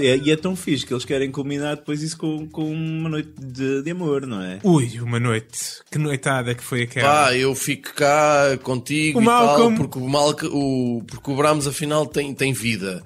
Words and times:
E, 0.00 0.16
e 0.24 0.30
é 0.30 0.36
tão 0.36 0.56
fixe 0.56 0.84
que 0.86 0.92
eles 0.92 1.04
querem 1.04 1.30
culminar 1.30 1.76
depois 1.76 2.02
isso 2.02 2.16
com, 2.16 2.46
com 2.48 2.70
uma 2.72 3.08
noite 3.08 3.32
de, 3.38 3.82
de 3.82 3.90
amor, 3.90 4.26
não 4.26 4.40
é? 4.42 4.58
Ui, 4.64 5.00
uma 5.00 5.20
noite. 5.20 5.80
Que 5.90 5.98
noitada 5.98 6.54
que 6.54 6.62
foi 6.64 6.82
aquela. 6.82 7.08
Pá, 7.26 7.34
eu 7.36 7.54
fico 7.54 7.94
cá 7.94 8.58
contigo 8.62 9.18
O 9.18 9.22
e 9.22 9.24
Malcolm- 9.24 9.76
tal, 9.76 9.86
porque 9.86 9.98
o, 9.98 10.08
Malcolm, 10.08 10.50
o, 10.54 11.02
porque 11.06 11.30
o 11.30 11.36
Brahms 11.36 11.66
afinal 11.66 12.06
tem, 12.06 12.34
tem 12.34 12.52
vida. 12.52 13.02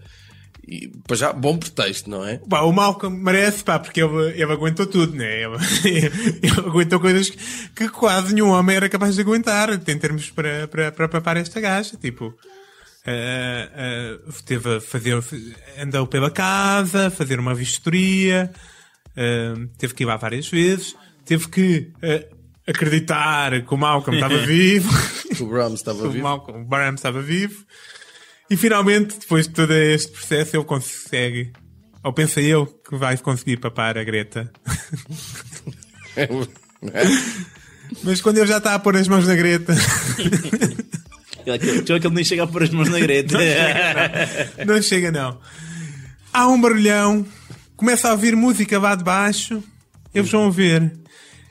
E, 0.66 0.88
para 1.06 1.14
já, 1.14 1.30
bom 1.30 1.58
pretexto, 1.58 2.08
não 2.08 2.24
é? 2.26 2.38
Pá, 2.48 2.62
o 2.62 2.72
Malcolm 2.72 3.14
merece, 3.22 3.62
pá, 3.62 3.78
porque 3.78 4.02
ele, 4.02 4.30
ele 4.32 4.50
aguentou 4.50 4.86
tudo, 4.86 5.14
né? 5.14 5.42
Ele, 5.42 5.56
ele 6.42 6.60
aguentou 6.66 6.98
coisas 6.98 7.28
que 7.74 7.88
quase 7.90 8.32
nenhum 8.34 8.48
homem 8.48 8.74
era 8.76 8.88
capaz 8.88 9.14
de 9.14 9.20
aguentar, 9.20 9.70
em 9.74 9.98
termos 9.98 10.30
para, 10.30 10.66
para, 10.68 10.90
para 10.90 11.08
papar 11.08 11.36
esta 11.36 11.60
gaja. 11.60 11.98
Tipo, 12.00 12.34
eh, 13.06 13.68
eh, 13.74 14.18
teve 14.46 14.76
a 14.76 14.80
fazer, 14.80 15.22
andou 15.78 16.06
pela 16.06 16.30
casa, 16.30 17.10
fazer 17.10 17.38
uma 17.38 17.54
vistoria, 17.54 18.50
eh, 19.14 19.54
teve 19.78 19.94
que 19.94 20.04
ir 20.04 20.06
lá 20.06 20.16
várias 20.16 20.48
vezes, 20.48 20.96
teve 21.24 21.48
que 21.48 21.92
acreditar 22.66 23.62
que 23.62 23.74
o 23.74 23.76
Malcolm 23.76 24.16
estava 24.16 24.38
vivo. 24.46 24.90
Que 25.34 25.42
o 25.42 25.46
Brahms 25.46 25.80
estava 25.80 26.08
vivo. 26.08 26.22
Malcolm 26.22 26.62
o 26.62 26.64
Bram 26.64 26.94
estava 26.94 27.20
vivo. 27.20 27.64
E 28.50 28.56
finalmente, 28.56 29.18
depois 29.18 29.48
de 29.48 29.54
todo 29.54 29.72
este 29.72 30.12
processo, 30.12 30.56
ele 30.56 30.64
consegue, 30.64 31.52
ou 32.02 32.12
pensa 32.12 32.40
ele, 32.40 32.66
que 32.88 32.96
vai 32.96 33.16
conseguir 33.18 33.58
papar 33.58 33.98
a 33.98 34.04
Greta. 34.04 34.50
Mas 38.02 38.20
quando 38.20 38.38
ele 38.38 38.46
já 38.46 38.58
está 38.58 38.74
a 38.74 38.78
pôr 38.78 38.96
as 38.96 39.08
mãos 39.08 39.26
na 39.26 39.34
Greta, 39.34 39.74
Aquele, 41.52 41.82
que 41.82 41.92
ele 41.92 42.14
nem 42.14 42.24
chega 42.24 42.44
a 42.44 42.46
pôr 42.46 42.62
as 42.62 42.70
mãos 42.70 42.88
na 42.88 42.98
greta. 42.98 43.36
não 44.66 44.80
chega 44.82 45.10
não. 45.10 45.38
Há 46.32 46.48
um 46.48 46.60
barulhão, 46.60 47.26
começa 47.76 48.08
a 48.08 48.12
ouvir 48.12 48.34
música 48.34 48.78
lá 48.78 48.94
de 48.94 49.04
baixo, 49.04 49.62
eles 50.14 50.30
vão 50.30 50.50
ver. 50.50 50.92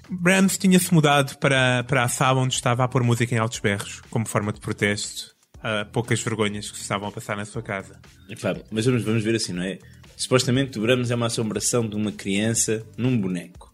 Brahms 0.10 0.58
tinha-se 0.58 0.94
mudado 0.94 1.38
para, 1.38 1.84
para 1.86 2.04
a 2.04 2.08
sala 2.08 2.42
onde 2.42 2.54
estava 2.54 2.84
a 2.84 2.88
pôr 2.88 3.04
música 3.04 3.34
em 3.34 3.38
altos 3.38 3.60
berros, 3.60 4.02
como 4.10 4.28
forma 4.28 4.52
de 4.52 4.60
protesto 4.60 5.34
a 5.64 5.86
poucas 5.86 6.22
vergonhas 6.22 6.70
que 6.70 6.76
se 6.76 6.84
estavam 6.84 7.08
a 7.08 7.12
passar 7.12 7.38
na 7.38 7.46
sua 7.46 7.64
casa. 7.64 7.98
Epá, 8.30 8.56
mas 8.70 8.86
vamos, 8.86 9.04
vamos 9.04 9.24
ver 9.24 9.36
assim, 9.36 9.54
não 9.54 9.64
é? 9.64 9.80
Supostamente 10.18 10.78
o 10.78 10.82
Brahms 10.82 11.10
é 11.10 11.16
uma 11.16 11.28
assombração 11.28 11.88
de 11.88 11.96
uma 11.96 12.12
criança 12.12 12.86
num 12.98 13.18
boneco. 13.18 13.74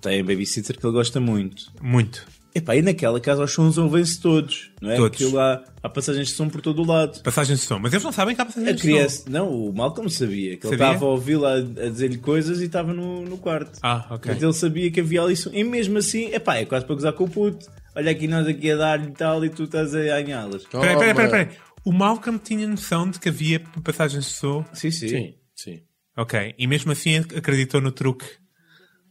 Tem 0.00 0.22
um 0.22 0.24
babysitter 0.24 0.78
que 0.78 0.86
ele 0.86 0.92
gosta 0.92 1.18
muito. 1.18 1.72
Muito. 1.82 2.26
Epá, 2.56 2.74
e 2.74 2.80
naquela 2.80 3.20
casa 3.20 3.44
os 3.44 3.52
sons 3.52 3.76
ouvem-se 3.76 4.18
todos, 4.18 4.70
não 4.80 4.90
é? 4.90 4.96
Todos. 4.96 5.32
Lá, 5.32 5.62
há 5.82 5.88
passagens 5.90 6.28
de 6.28 6.34
som 6.34 6.48
por 6.48 6.62
todo 6.62 6.80
o 6.82 6.86
lado. 6.86 7.20
Passagens 7.22 7.60
de 7.60 7.66
som. 7.66 7.78
Mas 7.78 7.92
eles 7.92 8.02
não 8.02 8.12
sabem 8.12 8.34
que 8.34 8.40
há 8.40 8.46
passagens 8.46 8.70
A 8.70 8.86
de 9.06 9.08
som. 9.10 9.24
não, 9.30 9.50
o 9.52 9.74
Malcolm 9.74 10.08
sabia 10.08 10.56
que 10.56 10.66
ele 10.66 10.76
Sabia? 10.78 10.86
estava 10.94 11.04
a 11.04 11.08
ouvi 11.10 11.36
lá 11.36 11.54
a 11.56 11.60
dizer-lhe 11.60 12.16
coisas 12.16 12.62
e 12.62 12.64
estava 12.64 12.94
no, 12.94 13.22
no 13.26 13.36
quarto. 13.36 13.78
Ah, 13.82 14.06
ok. 14.06 14.18
Portanto, 14.18 14.42
ele 14.42 14.52
sabia 14.54 14.90
que 14.90 15.00
havia 15.00 15.20
ali 15.22 15.36
som. 15.36 15.50
E 15.52 15.62
mesmo 15.62 15.98
assim, 15.98 16.32
epá, 16.32 16.56
é 16.56 16.64
quase 16.64 16.86
para 16.86 16.94
gozar 16.94 17.12
com 17.12 17.24
o 17.24 17.28
puto. 17.28 17.66
Olha 17.94 18.10
aqui 18.10 18.26
nós 18.26 18.46
aqui 18.46 18.70
a 18.70 18.76
dar-lhe 18.76 19.08
e 19.08 19.12
tal 19.12 19.44
e 19.44 19.50
tu 19.50 19.64
estás 19.64 19.94
a 19.94 19.98
ganhá-las. 20.00 20.64
Peraí, 20.64 20.96
peraí, 20.96 21.14
Toma. 21.14 21.28
peraí, 21.28 21.46
peraí. 21.46 21.58
O 21.84 21.92
Malcolm 21.92 22.38
tinha 22.42 22.66
noção 22.66 23.10
de 23.10 23.20
que 23.20 23.28
havia 23.28 23.60
passagens 23.84 24.24
de 24.24 24.30
som. 24.32 24.64
Sim, 24.72 24.90
sim. 24.90 25.08
Sim, 25.08 25.34
sim. 25.54 25.80
Ok. 26.16 26.54
E 26.58 26.66
mesmo 26.66 26.90
assim 26.90 27.16
acreditou 27.18 27.82
no 27.82 27.92
truque 27.92 28.24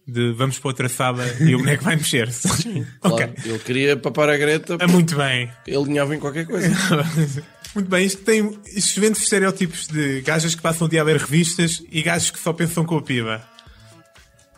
de 0.08 0.32
vamos 0.34 0.60
para 0.60 0.70
outra 0.70 0.88
sala 0.90 1.26
e 1.40 1.56
o 1.56 1.60
boneco 1.60 1.84
vai 1.84 1.96
mexer-se. 1.96 2.48
ok. 3.02 3.26
Claro, 3.28 3.34
ele 3.44 3.60
queria 3.60 3.98
papar 3.98 4.30
a 4.30 4.38
Greta, 4.38 4.78
É 4.80 4.86
muito 4.88 5.16
bem. 5.16 5.52
ele 5.66 5.78
alinhava 5.78 6.16
em 6.16 6.20
qualquer 6.20 6.46
coisa. 6.46 6.70
Muito 7.76 7.90
bem, 7.90 8.06
isto 8.06 8.22
tem 8.24 8.58
estes 8.68 8.98
vende 8.98 9.18
estereótipos 9.18 9.88
de 9.90 10.22
gajas 10.22 10.56
que 10.56 10.62
passam 10.62 10.88
o 10.88 10.90
dia 10.90 11.02
a 11.02 11.04
ler 11.04 11.18
revistas 11.18 11.84
e 11.92 12.02
gajos 12.02 12.32
que 12.32 12.40
só 12.40 12.54
pensam 12.54 12.86
com 12.86 12.98
a 12.98 13.02
piba. 13.02 13.44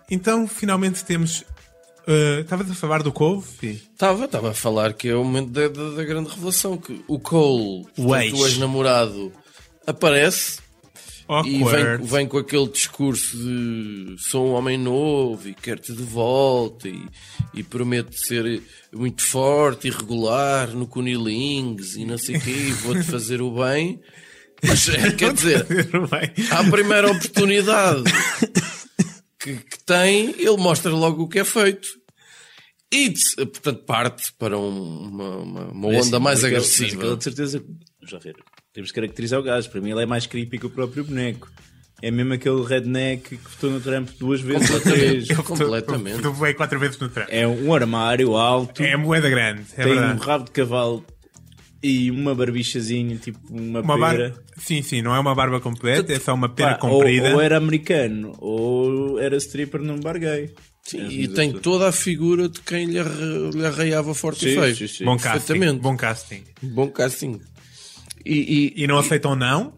Então, 0.10 0.48
finalmente 0.48 1.04
temos. 1.04 1.42
uh, 2.08 2.42
Estavas 2.42 2.70
a 2.70 2.76
falar 2.76 3.02
do 3.02 3.12
couve? 3.12 3.48
Fih? 3.58 3.82
Estava, 3.92 4.26
estava 4.26 4.52
a 4.52 4.54
falar 4.54 4.94
que 4.94 5.10
é 5.10 5.16
o 5.16 5.24
momento 5.24 5.50
da, 5.50 5.68
da- 5.68 5.96
da 5.96 6.04
grande 6.04 6.30
revelação, 6.30 6.78
que 6.78 7.04
o 7.08 7.20
Cole, 7.20 7.88
o 7.98 8.16
ex-namorado, 8.16 9.34
aparece 9.88 10.60
e 11.46 11.52
vem, 11.52 11.64
Awkward. 11.64 12.06
vem 12.08 12.28
com 12.28 12.38
aquele 12.38 12.68
discurso 12.68 13.38
de 13.38 14.16
sou 14.20 14.48
um 14.50 14.54
homem 14.54 14.78
novo 14.78 15.48
e 15.50 15.54
quero-te 15.54 15.94
de 15.94 16.04
volta 16.04 16.88
e, 16.88 17.06
e 17.54 17.64
prometo 17.64 18.14
ser 18.18 18.62
muito 18.94 19.22
forte 19.24 19.88
e 19.88 19.92
regular 19.92 20.70
no 20.70 20.88
Cunilings 20.88 21.96
e 21.96 22.06
não 22.06 22.18
sei 22.18 22.38
o 22.38 22.42
quê 22.42 22.50
e 22.52 22.72
vou-te 22.72 23.04
fazer 23.10 23.42
o 23.42 23.52
bem. 23.52 24.00
Mas, 24.64 24.90
é, 24.90 25.12
quer 25.12 25.34
dizer, 25.34 25.66
Bem. 25.68 26.48
à 26.50 26.64
primeira 26.72 27.12
oportunidade 27.12 28.04
que, 29.40 29.56
que 29.56 29.84
tem, 29.86 30.32
ele 30.40 30.58
mostra 30.58 30.92
logo 30.92 31.24
o 31.24 31.28
que 31.28 31.40
é 31.40 31.44
feito. 31.44 31.88
E, 32.92 33.14
portanto, 33.36 33.84
parte 33.84 34.34
para 34.40 34.58
um- 34.58 35.08
uma, 35.10 35.30
uma, 35.38 35.62
uma 35.72 35.92
Mas, 35.92 36.08
onda 36.08 36.20
mais 36.20 36.40
mas 36.42 36.46
agressiva. 36.46 36.96
Mas 36.96 37.00
aquele 37.04 37.18
de 37.18 37.24
certeza. 37.24 37.66
Já 38.02 38.18
ver. 38.18 38.36
Temos 38.78 38.92
que 38.92 38.96
caracterizar 39.02 39.40
o 39.40 39.44
gajo. 39.44 39.68
Para 39.72 39.82
mim, 39.82 39.90
ele 39.90 40.04
é 40.04 40.06
mais 40.06 40.28
creepy 40.28 40.60
que 40.60 40.68
o 40.68 40.70
próprio 40.70 41.04
boneco. 41.04 41.50
É 42.00 42.12
mesmo 42.12 42.32
aquele 42.34 42.64
redneck 42.64 43.36
que 43.36 43.50
votou 43.50 43.72
no 43.72 43.80
Trump 43.82 44.08
duas 44.20 44.40
vezes 44.40 44.70
ou 44.70 44.80
três. 44.80 45.28
Completamente. 45.44 46.22
Tu 46.22 46.32
veio 46.32 46.54
quatro 46.56 46.80
vezes 46.80 47.00
no 47.00 47.10
trem. 47.10 47.26
É 47.28 47.48
um 47.48 47.74
armário 47.74 48.36
alto, 48.38 48.84
É 48.84 48.96
moeda 48.96 49.28
grande, 49.32 49.64
é 49.76 49.84
tem 49.84 49.94
um 49.94 49.96
verdade. 49.96 50.22
rabo 50.22 50.46
de 50.46 50.52
cavalo 50.52 51.04
e 51.82 52.12
uma 52.12 52.36
barbichazinha, 52.36 53.16
tipo 53.18 53.40
uma, 53.50 53.82
Uma 53.82 53.96
pera. 53.96 54.30
barba. 54.30 54.44
Sim, 54.58 54.84
sim, 54.84 55.02
não 55.02 55.16
é 55.16 55.20
uma 55.20 55.34
barba 55.34 55.60
completa, 55.60 56.14
é 56.14 56.20
só 56.20 56.36
uma 56.36 56.50
pera 56.50 56.76
Pá, 56.76 56.88
ou, 56.88 57.00
comprida. 57.00 57.34
ou 57.34 57.42
era 57.42 57.58
americano, 57.58 58.36
ou 58.38 59.18
era 59.20 59.36
stripper 59.38 59.82
num 59.82 60.00
bar 60.00 60.20
gay. 60.20 60.52
Sim, 60.84 61.02
É, 61.02 61.12
e 61.12 61.28
tem 61.28 61.50
eu 61.52 61.60
toda 61.60 61.88
a 61.88 61.92
figura 61.92 62.48
de 62.48 62.62
quem 62.62 62.86
lhe, 62.86 63.00
arra- 63.00 63.50
lhe 63.56 63.66
arraiava 63.66 64.14
forte 64.14 64.48
e 64.48 64.54
Sim, 64.54 64.62
feio. 64.62 64.76
sim, 64.76 64.88
sim. 64.88 65.04
Bom 65.06 65.18
casting. 65.18 65.78
Bom 65.80 65.98
casting. 65.98 66.44
Bom 66.62 66.88
casting. 66.90 67.42
E, 68.28 68.74
e, 68.78 68.84
E 68.84 68.88
não 68.88 68.98
aceitam 68.98 69.36
não. 69.36 69.78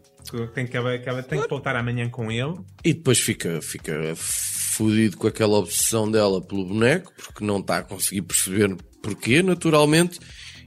Tem 0.54 0.68
que, 0.68 0.78
acaba- 0.78 1.24
tem 1.24 1.42
que 1.42 1.48
voltar 1.48 1.76
amanhã 1.76 2.08
com 2.10 2.32
ele. 2.32 2.54
e 2.84 2.94
depois 2.94 3.20
fica, 3.20 3.60
fica 3.62 4.14
fodido 4.16 5.18
com 5.18 5.28
aquela 5.28 5.58
obsessão 5.58 6.10
dela 6.10 6.40
pelo 6.42 6.66
boneco, 6.66 7.12
porque 7.18 7.44
não 7.44 7.60
está 7.60 7.80
a 7.80 7.84
conseguir 7.84 8.22
perceber 8.24 8.76
porquê, 9.02 9.42
naturalmente. 9.42 10.20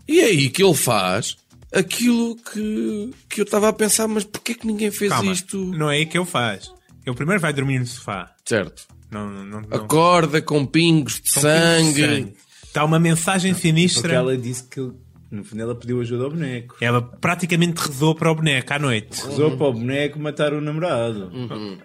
E 0.09 0.21
é 0.21 0.25
aí 0.25 0.49
que 0.51 0.65
ele 0.65 0.75
faz 0.75 1.37
aquilo 1.73 2.35
que, 2.37 3.11
que 3.29 3.41
eu 3.41 3.45
estava 3.45 3.69
a 3.69 3.73
pensar, 3.73 4.09
mas 4.09 4.25
porquê 4.25 4.55
que 4.55 4.67
ninguém 4.67 4.91
fez 4.91 5.11
Calma, 5.13 5.33
isto? 5.33 5.57
não 5.65 5.91
é 5.91 5.97
aí 5.99 6.07
que 6.07 6.19
ele 6.19 6.27
faz. 6.27 6.73
Ele 7.07 7.15
primeiro 7.17 7.41
vai 7.41 7.53
dormir 7.53 7.79
no 7.79 7.87
sofá. 7.87 8.35
Certo. 8.45 8.85
Não, 9.11 9.29
não, 9.31 9.45
não. 9.45 9.59
Acorda 9.71 10.41
com 10.43 10.67
pingos 10.67 11.21
de 11.21 11.33
Com 11.35 11.41
sangue. 11.41 11.95
pingos 11.95 11.95
de 11.95 12.17
sangue. 12.17 12.37
Está 12.65 12.85
uma 12.85 12.99
mensagem 12.99 13.53
Porque 13.53 13.69
sinistra. 13.69 14.13
ela 14.15 14.37
disse 14.37 14.65
que 14.65 14.81
no 15.35 15.45
fundo 15.45 15.63
ela 15.63 15.75
pediu 15.75 16.01
ajuda 16.01 16.25
ao 16.25 16.31
boneco. 16.31 16.77
Ela 16.81 17.01
praticamente 17.03 17.81
rezou 17.87 18.15
para 18.15 18.31
o 18.31 18.35
boneco 18.35 18.73
à 18.73 18.79
noite. 18.79 19.21
Rezou 19.27 19.57
para 19.57 19.67
o 19.67 19.73
boneco 19.73 20.19
matar 20.19 20.53
o 20.53 20.61
namorado. 20.61 21.31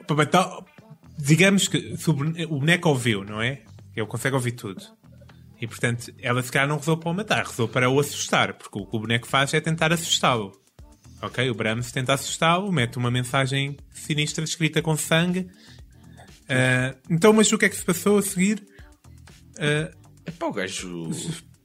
Para 0.06 0.16
matar- 0.16 0.60
Digamos 1.20 1.68
que 1.68 1.98
se 1.98 2.10
o 2.10 2.14
bone- 2.14 2.46
o 2.46 2.60
boneco 2.60 2.90
ouviu, 2.90 3.24
não 3.24 3.42
é? 3.42 3.64
Ele 3.96 4.06
consegue 4.06 4.36
ouvir 4.36 4.52
tudo. 4.52 4.84
E 5.60 5.66
portanto, 5.66 6.14
ela 6.20 6.44
se 6.44 6.52
calhar 6.52 6.68
não 6.68 6.78
rezou 6.78 6.96
para 6.98 7.10
o 7.10 7.14
matar, 7.16 7.44
rezou 7.46 7.68
para 7.68 7.90
o 7.90 8.00
assustar, 8.00 8.54
porque 8.54 8.78
o 8.78 8.86
que 8.86 8.96
o 8.96 9.00
boneco 9.00 9.26
faz 9.28 9.52
é 9.56 9.60
tentar 9.60 9.92
assustá-lo. 9.92 10.52
Ok? 11.20 11.50
O 11.50 11.56
Brahms 11.56 11.92
tenta 11.92 12.14
assustá-lo, 12.14 12.72
mete 12.72 12.98
uma 13.00 13.10
mensagem 13.10 13.76
sinistra 13.92 14.44
escrita 14.44 14.84
com 14.84 14.96
sangue. 14.96 15.48
Ah, 16.48 16.96
então, 17.10 17.34
mas 17.34 17.52
o 17.52 17.58
que 17.58 17.66
é 17.66 17.70
que 17.70 17.76
se 17.76 17.84
passou 17.84 18.20
a 18.20 18.22
seguir? 18.22 18.64
Ah, 19.60 19.90
Epá, 20.28 20.46
o 20.46 20.54
gajo. 20.54 21.10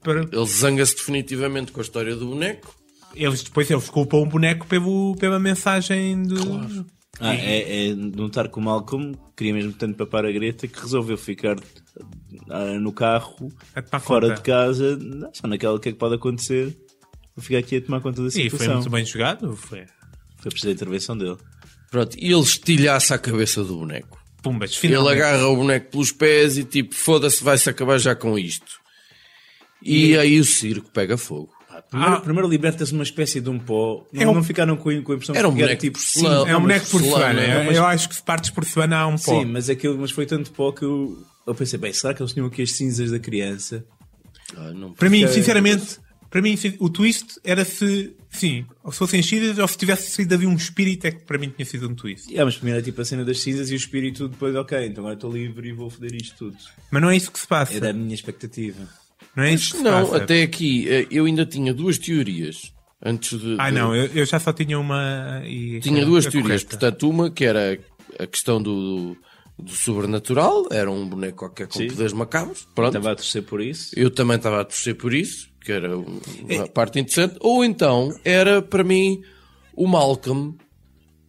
Para- 0.02 0.20
Ele 0.30 0.46
zanga-se 0.46 0.94
definitivamente 0.96 1.72
com 1.72 1.80
a 1.80 1.82
história 1.82 2.14
do 2.16 2.26
boneco. 2.26 2.74
Eles 3.14 3.42
depois 3.42 3.70
eles 3.70 3.88
culpam 3.90 4.18
o 4.18 4.26
boneco 4.26 4.66
pelo, 4.66 5.14
pela 5.16 5.38
mensagem 5.38 6.22
do. 6.22 6.86
Ah, 7.20 7.34
é, 7.34 7.88
é 7.90 7.94
notar 7.94 8.48
que 8.48 8.58
o 8.58 8.62
Malcolm 8.62 9.14
queria 9.36 9.52
mesmo 9.52 9.72
tanto 9.74 9.96
papar 9.96 10.24
a 10.24 10.32
Greta 10.32 10.66
que 10.66 10.80
resolveu 10.80 11.16
ficar 11.18 11.56
ah, 12.48 12.78
no 12.78 12.90
carro, 12.92 13.52
fora 14.00 14.28
conta. 14.28 14.34
de 14.34 14.40
casa, 14.42 14.98
só 15.34 15.46
naquela 15.46 15.78
que 15.78 15.90
é 15.90 15.92
que 15.92 15.98
pode 15.98 16.14
acontecer. 16.14 16.76
Vou 17.36 17.42
ficar 17.44 17.58
aqui 17.58 17.76
a 17.76 17.80
tomar 17.82 18.00
conta 18.00 18.22
da 18.22 18.28
E 18.28 18.32
foi 18.32 18.42
situação. 18.50 18.74
muito 18.76 18.90
bem 18.90 19.04
jogado. 19.04 19.54
Foi. 19.56 19.84
Foi 20.38 20.50
preciso 20.50 20.68
a 20.70 20.72
intervenção 20.72 21.16
dele. 21.16 21.36
Pronto, 21.90 22.16
e 22.18 22.32
ele 22.32 22.40
estilhaça 22.40 23.14
a 23.14 23.18
cabeça 23.18 23.62
do 23.62 23.76
boneco. 23.76 24.18
Pumbas, 24.42 24.82
Ele 24.82 24.96
agarra 24.96 25.46
o 25.46 25.54
boneco 25.56 25.90
pelos 25.92 26.10
pés 26.10 26.56
e 26.58 26.64
tipo, 26.64 26.94
foda-se, 26.94 27.44
vai-se 27.44 27.70
acabar 27.70 27.98
já 27.98 28.14
com 28.16 28.36
isto. 28.38 28.80
E 29.84 30.16
aí 30.16 30.38
o 30.40 30.44
circo 30.44 30.90
pega 30.90 31.16
fogo. 31.16 31.50
Primeiro, 31.90 32.14
Ah. 32.14 32.20
primeiro 32.20 32.48
liberta-se 32.48 32.92
uma 32.92 33.02
espécie 33.02 33.40
de 33.40 33.48
um 33.50 33.58
pó. 33.58 34.06
Não, 34.12 34.22
É 34.22 34.28
um- 34.28 34.34
não 34.34 34.42
ficaram 34.42 34.76
com, 34.76 35.02
com 35.02 35.12
a 35.12 35.14
impressão 35.14 35.34
Era 35.34 35.48
um 35.48 35.54
que 35.54 35.58
era 35.62 35.68
boneco 35.68 35.80
tipo 35.82 35.98
de 35.98 36.04
porcelana. 36.04 36.50
É 36.50 36.56
um 36.56 36.60
boneco 36.60 36.86
porcelana. 36.86 37.24
porcelana, 37.34 37.54
Eu, 37.60 37.64
mas- 37.64 37.76
eu 37.76 37.86
acho 37.86 38.08
que 38.08 38.14
se 38.14 38.22
partes 38.22 38.50
porcelana 38.50 38.96
há 38.98 39.06
um 39.06 39.16
pó. 39.18 39.40
Sim, 39.40 39.44
mas 39.46 39.68
aquilo 39.68 39.98
mas 39.98 40.10
foi 40.10 40.24
tanto 40.26 40.50
pó 40.52 40.72
que 40.72 40.84
eu, 40.84 41.22
eu 41.46 41.54
pensei, 41.54 41.78
bem, 41.78 41.92
será 41.92 42.14
que 42.14 42.22
eles 42.22 42.32
tinham 42.32 42.46
aqui 42.46 42.62
as 42.62 42.72
cinzas 42.72 43.10
da 43.10 43.18
criança? 43.18 43.84
Ah, 44.56 44.72
não- 44.72 44.92
Para 44.92 45.08
mim, 45.10 45.26
sinceramente, 45.28 45.98
Para 46.30 46.40
mim, 46.40 46.58
o 46.78 46.88
twist 46.88 47.38
era 47.44 47.62
se, 47.62 48.16
sim, 48.30 48.64
ou 48.82 48.90
se 48.90 48.96
fossem 49.00 49.22
cinzas 49.22 49.58
ou 49.58 49.68
se 49.68 49.76
tivesse 49.76 50.10
sido 50.12 50.32
havia 50.32 50.48
um 50.48 50.54
espírito, 50.56 51.06
é 51.06 51.10
que 51.10 51.26
para 51.26 51.36
mim 51.36 51.52
tinha 51.54 51.66
sido 51.66 51.86
um 51.86 51.94
twist. 51.94 52.26
Yeah, 52.28 52.46
mas 52.46 52.54
primeiro 52.56 52.80
é 52.80 52.82
tipo 52.82 52.98
a 53.02 53.04
cena 53.04 53.22
das 53.22 53.38
cinzas 53.40 53.70
e 53.70 53.74
o 53.74 53.76
espírito 53.76 54.28
depois, 54.28 54.54
ok, 54.56 54.78
então 54.86 55.02
agora 55.04 55.14
estou 55.14 55.30
livre 55.30 55.68
e 55.68 55.72
vou 55.72 55.90
foder 55.90 56.14
isto 56.14 56.34
tudo. 56.38 56.56
Mas 56.90 57.02
não 57.02 57.10
é 57.10 57.16
isso 57.18 57.30
que 57.30 57.38
se 57.38 57.46
passa. 57.46 57.74
Era 57.74 57.90
a 57.90 57.92
minha 57.92 58.14
expectativa. 58.14 58.88
Não 59.36 59.44
é 59.44 59.54
isso 59.54 59.72
que 59.72 59.76
se 59.78 59.82
Não, 59.82 60.04
passa. 60.06 60.16
até 60.24 60.42
aqui 60.42 60.86
eh, 60.88 61.06
eu 61.10 61.24
ainda 61.24 61.46
tinha 61.46 61.72
duas 61.72 61.98
teorias. 61.98 62.72
Antes 63.04 63.38
de. 63.40 63.56
Ah, 63.58 63.70
de- 63.70 63.76
não, 63.76 63.94
eu, 63.96 64.06
eu 64.14 64.24
já 64.26 64.38
só 64.38 64.52
tinha 64.52 64.78
uma 64.78 65.42
e. 65.44 65.80
Tinha 65.80 66.04
duas 66.04 66.24
teorias. 66.26 66.62
correta. 66.62 66.68
Portanto, 66.78 67.08
uma 67.10 67.30
que 67.30 67.44
era 67.44 67.78
a 68.18 68.26
questão 68.26 68.62
do, 68.62 69.16
do 69.58 69.70
sobrenatural, 69.72 70.68
era 70.70 70.90
um 70.90 71.08
boneco 71.08 71.38
qualquer 71.38 71.66
com 71.66 71.78
Sim. 71.78 71.88
poderes 71.88 72.12
macabros. 72.12 72.66
Pronto. 72.74 72.96
Estava 72.96 73.12
a 73.12 73.16
torcer 73.16 73.42
por 73.42 73.60
isso. 73.60 73.90
Eu 73.96 74.10
também 74.10 74.36
estava 74.36 74.60
a 74.60 74.64
torcer 74.64 74.94
por 74.96 75.12
isso, 75.14 75.48
que 75.60 75.72
era 75.72 75.88
É. 75.88 76.56
uma 76.56 76.68
parte 76.68 77.00
interessante. 77.00 77.36
Ou 77.40 77.64
então 77.64 78.14
era 78.24 78.60
para 78.62 78.84
mim 78.84 79.20
o 79.74 79.86
Malcolm, 79.88 80.54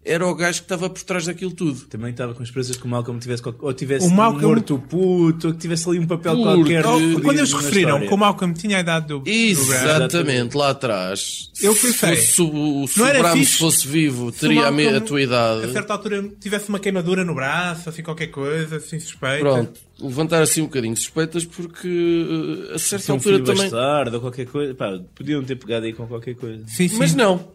era 0.06 0.26
o 0.28 0.36
gajo 0.36 0.60
que 0.60 0.66
estava 0.66 0.90
por 0.90 1.02
trás 1.04 1.26
daquilo 1.26 1.52
tudo. 1.52 1.82
Também 1.88 2.12
estava 2.12 2.34
com 2.34 2.44
esperanças 2.44 2.76
que 2.76 2.86
o 2.86 2.88
Malcolm 2.90 3.20
tivesse, 3.20 3.42
ou 3.60 3.74
tivesse 3.74 4.06
O 4.08 4.12
Malcolm- 4.12 4.48
morto 4.48 4.76
o 4.76 4.80
puto, 4.80 5.48
ou 5.48 5.54
que 5.54 5.60
tivesse 5.60 5.88
ali 5.88 6.00
um 6.00 6.08
papel 6.08 6.36
Puto. 6.36 6.44
qualquer. 6.44 6.84
Fodido 6.84 7.22
quando 7.22 7.38
eles 7.38 7.54
referiram 7.54 8.00
que 8.02 8.14
o 8.14 8.18
Malcolm 8.18 8.54
tinha 8.54 8.78
a 8.78 8.80
idade 8.82 9.08
do. 9.08 9.24
Exatamente, 9.26 10.56
lá 10.58 10.70
atrás. 10.70 11.50
Eu 11.62 11.74
se 11.74 11.94
pensei, 11.94 12.14
o, 12.44 12.88
se 12.88 13.00
não 13.00 13.06
o 13.06 13.10
Brahms 13.10 13.40
fixe 13.40 13.58
fosse 13.58 13.88
vivo, 13.88 14.32
se 14.32 14.40
teria 14.40 14.68
a, 14.68 15.02
tua 15.02 15.22
idade. 15.22 15.66
A 15.66 15.72
certa 15.72 15.94
altura 15.94 16.30
tivesse 16.40 16.70
uma 16.70 16.80
queimadura 16.80 17.24
no 17.24 17.34
braço, 17.36 17.90
assim 17.90 18.04
qualquer 18.04 18.28
coisa, 18.28 18.78
assim 18.78 19.00
suspeita. 19.00 19.40
Pronto, 19.40 19.80
levantar 20.00 20.42
assim 20.42 20.62
um 20.62 20.66
bocadinho 20.66 20.96
suspeitas 20.98 21.46
porque 21.46 22.68
eh, 22.72 22.76
a 22.76 22.80
certa 22.80 23.06
Se 23.06 23.12
um 23.12 23.16
altura 23.16 23.36
filho 23.36 23.46
também. 23.46 23.62
bastardo 23.64 24.16
ou 24.16 24.22
qualquer 24.22 24.46
coisa. 24.48 24.74
Pá, 24.76 25.00
podiam 25.16 25.44
ter 25.44 25.56
pegado 25.56 25.86
aí 25.86 25.94
com 25.94 26.06
qualquer 26.08 26.36
coisa. 26.36 26.64
Sim, 26.68 26.88
sim. 26.88 26.98
Mas 26.98 27.14
não. 27.16 27.48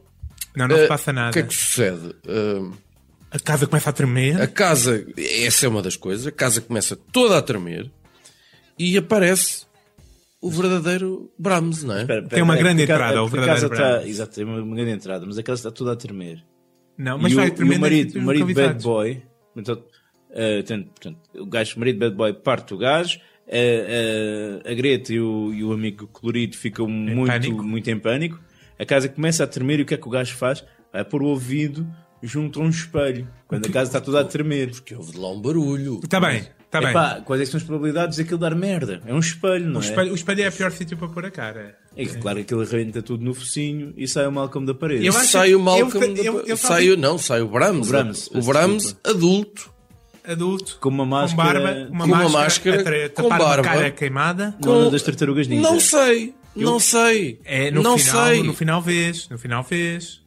Não, 0.57 0.67
não 0.69 0.77
Eh, 0.77 0.83
se 0.83 0.89
passa 0.89 1.13
nada. 1.13 1.31
O 1.31 1.33
que 1.33 1.39
é 1.41 1.43
que 1.43 1.55
sucede? 1.55 2.15
Eh, 2.27 2.71
A 3.31 3.39
casa 3.39 3.67
começa 3.67 3.91
a 3.91 3.93
tremer. 3.93 4.41
a 4.41 4.47
casa, 4.47 5.07
essa 5.17 5.67
é 5.67 5.69
uma 5.69 5.83
das 5.83 5.97
coisas, 5.97 6.27
a 6.27 6.33
casa 6.33 6.61
começa 6.61 6.97
toda 6.97 7.37
a 7.39 7.43
tremer 7.43 7.91
e 8.79 8.97
aparece 8.97 9.67
o 10.41 10.51
verdadeiro 10.51 11.31
Brahms, 11.39 11.83
não 11.85 11.97
é? 11.97 12.01
Espera, 12.03 12.23
Tem 12.29 12.43
uma 12.43 12.57
grande 12.57 12.83
porque 12.83 12.93
a- 12.93 12.95
entrada, 12.95 13.23
o 13.23 13.29
porque 13.29 13.39
a 13.39 13.55
verdadeiro 13.55 13.71
casa 13.71 13.83
está, 13.85 13.97
Brahms. 13.99 14.11
Exato, 14.15 14.35
tem 14.35 14.45
uma, 14.45 14.75
grande 14.77 14.91
entrada, 14.93 15.27
mas 15.27 15.39
a 15.39 15.43
casa 15.43 15.59
está 15.61 15.71
toda 15.71 15.93
a 15.93 15.97
tremer. 15.97 16.45
Não, 16.97 17.19
mas 17.19 17.33
e, 17.33 17.35
vai 17.35 17.45
o, 17.47 17.49
e 17.49 17.51
tremer 17.53 17.77
o 17.77 17.81
marido, 17.81 18.19
o 18.19 18.23
marido 18.23 18.55
bad 18.55 18.83
boy, 18.83 19.23
então, 19.57 19.83
eh, 20.33 20.57
portanto, 20.63 20.87
portanto, 20.89 21.19
o 21.37 21.47
gajo, 21.47 21.77
o 21.77 21.79
marido 21.81 21.99
bad 21.99 22.15
boy 22.17 22.33
parte 22.33 22.73
o 22.75 22.79
gajo, 22.79 23.21
eh, 23.47 24.61
eh, 24.65 24.71
a 24.71 24.75
Greta 24.75 25.13
e 25.13 25.21
o, 25.21 25.53
e 25.53 25.63
o 25.65 25.73
amigo 25.73 26.07
colorido 26.09 26.57
ficam 26.57 26.89
muito, 26.89 27.27
pânico. 27.31 27.63
muito 27.63 27.91
em 27.91 27.99
pânico. 27.99 28.41
A 28.79 28.85
casa 28.87 29.09
começa 29.09 29.45
a 29.45 29.47
tremer 29.47 29.81
e 29.81 29.83
o 29.83 29.87
que 29.87 29.95
é 29.95 29.97
que 29.97 30.07
o 30.07 30.11
gajo 30.11 30.35
faz? 30.37 30.65
Vai 30.93 31.05
pôr 31.05 31.23
o 31.23 31.27
ouvido 31.27 31.87
junto 32.23 32.61
a 32.61 32.65
um 32.65 32.69
espelho, 32.69 33.29
quando 33.47 33.67
a 33.67 33.71
casa 33.71 33.89
está 33.91 34.01
toda 34.01 34.21
a 34.21 34.25
tremer. 34.25 34.71
Porque 34.71 34.95
houve 34.95 35.13
de 35.13 35.19
lá 35.19 35.31
um 35.33 35.41
barulho. 35.41 36.01
Está 36.03 36.19
bem, 36.21 36.47
está 36.65 36.81
bem. 36.81 36.91
Epá, 36.91 37.21
quais 37.25 37.43
é 37.43 37.45
que 37.45 37.51
são 37.51 37.59
as 37.59 37.65
probabilidades 37.65 38.19
daquilo 38.19 38.39
dar 38.39 38.55
merda? 38.55 39.01
É 39.07 39.13
um 39.15 39.19
espelho, 39.21 39.67
não 39.67 39.81
O 39.81 39.83
é? 39.85 39.87
espelho, 39.87 40.13
o 40.13 40.15
espelho 40.15 40.43
é 40.43 40.49
o 40.49 40.53
pior 40.53 40.73
sítio 40.73 40.97
para 40.97 41.09
pôr 41.09 41.25
a 41.27 41.31
cara. 41.31 41.77
É 41.97 42.05
que, 42.05 42.17
claro 42.19 42.37
que 42.39 42.43
aquilo 42.43 42.63
arrebenta 42.63 43.03
tudo 43.03 43.25
no 43.25 43.35
focinho 43.35 43.93
e 43.97 44.07
sai 44.09 44.27
o 44.27 44.33
Malcolm 44.33 44.65
da 44.67 44.75
parede. 44.75 45.05
Eu 45.07 45.17
acho- 45.17 45.29
sai 45.33 45.55
o 45.55 45.61
Malcolm, 45.61 46.15
eu- 46.17 46.25
eu- 46.25 46.47
eu 46.47 46.57
sai 46.57 46.91
o, 46.91 46.97
não, 46.97 47.19
sai 47.19 47.41
o 47.43 47.49
Brahms, 47.49 47.87
O 47.89 47.91
Brahms, 47.91 48.31
o 48.33 48.43
Brahms 48.43 48.97
adulto, 49.05 49.71
Adulto. 50.25 50.77
Com 50.81 50.91
uma 50.91 51.07
máscara- 51.07 51.59
Com 51.59 51.65
barba. 51.65 51.89
Uma 51.91 52.05
com 52.05 52.11
uma 52.13 52.29
máscara. 52.29 52.77
máscara, 52.77 53.07
a 53.07 53.09
tra- 53.09 53.23
com 53.23 53.29
uma 53.29 53.39
barba. 53.39 53.63
cara 53.63 53.91
queimada. 53.91 54.55
Na 54.63 54.71
onda 54.71 54.91
das 54.91 55.03
tartarugas 55.03 55.49
ninja. 55.49 55.63
Não 55.63 55.81
sei, 55.81 56.35
não 56.57 56.79
sei, 56.81 57.41
É, 57.45 57.71
no 57.71 57.83
não 57.83 57.97
final, 57.99 58.27
sei, 58.27 58.43
no 58.43 58.55
final 58.55 58.83
vês. 58.83 59.29
No 59.29 59.39
final 59.39 59.63
vês. 59.63 60.21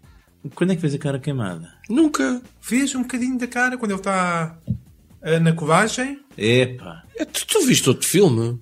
Quando 0.55 0.71
é 0.71 0.75
que 0.75 0.81
fez 0.81 0.93
a 0.95 0.97
cara 0.97 1.19
queimada? 1.19 1.71
nunca. 1.89 2.41
Vês 2.61 2.95
um 2.95 3.01
bocadinho 3.03 3.37
da 3.37 3.47
cara 3.47 3.77
quando 3.77 3.91
ele 3.91 3.99
está 3.99 4.57
ah, 5.21 5.39
na 5.39 5.53
covagem. 5.53 6.19
Epá, 6.37 7.03
É, 7.15 7.25
Tu, 7.25 7.45
tu 7.45 7.65
viste 7.65 7.87
outro 7.89 8.07
filme? 8.07 8.59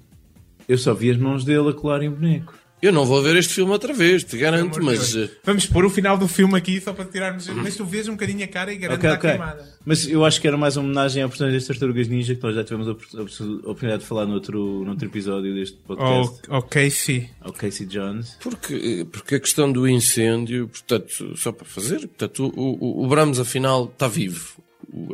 eu 0.67 0.77
só 0.77 0.93
vi 0.93 1.09
as 1.09 1.17
mãos 1.17 1.43
dele 1.45 1.69
a 1.69 1.73
colarem 1.73 2.09
o 2.09 2.11
boneco. 2.11 2.53
Eu 2.81 2.93
não 2.93 3.05
vou 3.05 3.21
ver 3.21 3.35
este 3.35 3.53
filme 3.53 3.71
outra 3.71 3.93
vez, 3.93 4.23
te 4.23 4.37
garanto, 4.37 4.81
mas 4.81 5.13
Deus. 5.13 5.29
eh, 5.29 5.35
Vamos 5.43 5.65
pôr 5.65 5.83
o 5.85 5.89
final 5.89 6.17
do 6.17 6.27
filme 6.29 6.55
aqui 6.57 6.79
só 6.79 6.93
para 6.93 7.03
tirarmos. 7.05 7.45
Mas 7.47 7.75
tu 7.75 7.83
vês 7.83 8.07
um 8.07 8.13
bocadinho 8.13 8.43
a 8.43 8.47
cara 8.47 8.71
e 8.71 8.77
garante 8.77 9.05
Ok, 9.05 9.09
que 9.09 9.15
está 9.15 9.27
ok. 9.27 9.37
queimada. 9.37 9.73
Mas 9.85 10.07
eu 10.07 10.23
acho 10.23 10.39
que 10.39 10.47
era 10.47 10.55
mais 10.55 10.77
uma 10.77 10.85
homenagem 10.85 11.21
à 11.21 11.27
personagem 11.27 11.59
das 11.59 11.67
tartarugas 11.67 12.07
ninja 12.07 12.35
que 12.35 12.41
nós 12.43 12.55
já 12.55 12.63
tivemos 12.63 12.87
a 12.87 12.91
opor- 12.91 13.07
a 13.15 13.21
oportunidade 13.69 14.03
de 14.03 14.07
falar 14.07 14.25
noutro, 14.25 14.83
noutro 14.85 15.05
episódio 15.07 15.53
deste 15.53 15.77
podcast. 15.77 16.41
Oh, 16.49 16.57
ok, 16.57 16.89
sim. 16.89 17.27
Ao 17.41 17.51
Casey 17.51 17.85
Jones. 17.85 18.37
porque, 18.39 19.05
porque 19.11 19.35
a 19.35 19.39
questão 19.39 19.69
do 19.71 19.85
incêndio, 19.87 20.69
portanto, 20.69 21.33
só 21.35 21.51
para 21.51 21.65
fazer, 21.65 21.99
portanto, 22.07 22.45
o, 22.55 22.77
o, 23.01 23.03
o 23.03 23.07
Brahms 23.07 23.39
afinal 23.39 23.85
está 23.91 24.07
vivo. 24.07 24.61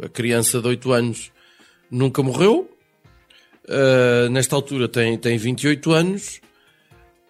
A 0.04 0.08
criança 0.10 0.62
de 0.62 0.68
8 0.68 0.92
anos 0.94 1.32
nunca 1.90 2.22
morreu. 2.22 2.70
Uh, 3.68 4.30
nesta 4.30 4.56
altura 4.56 4.88
tem, 4.88 5.18
tem 5.18 5.38
28 5.38 5.92
anos. 5.92 6.40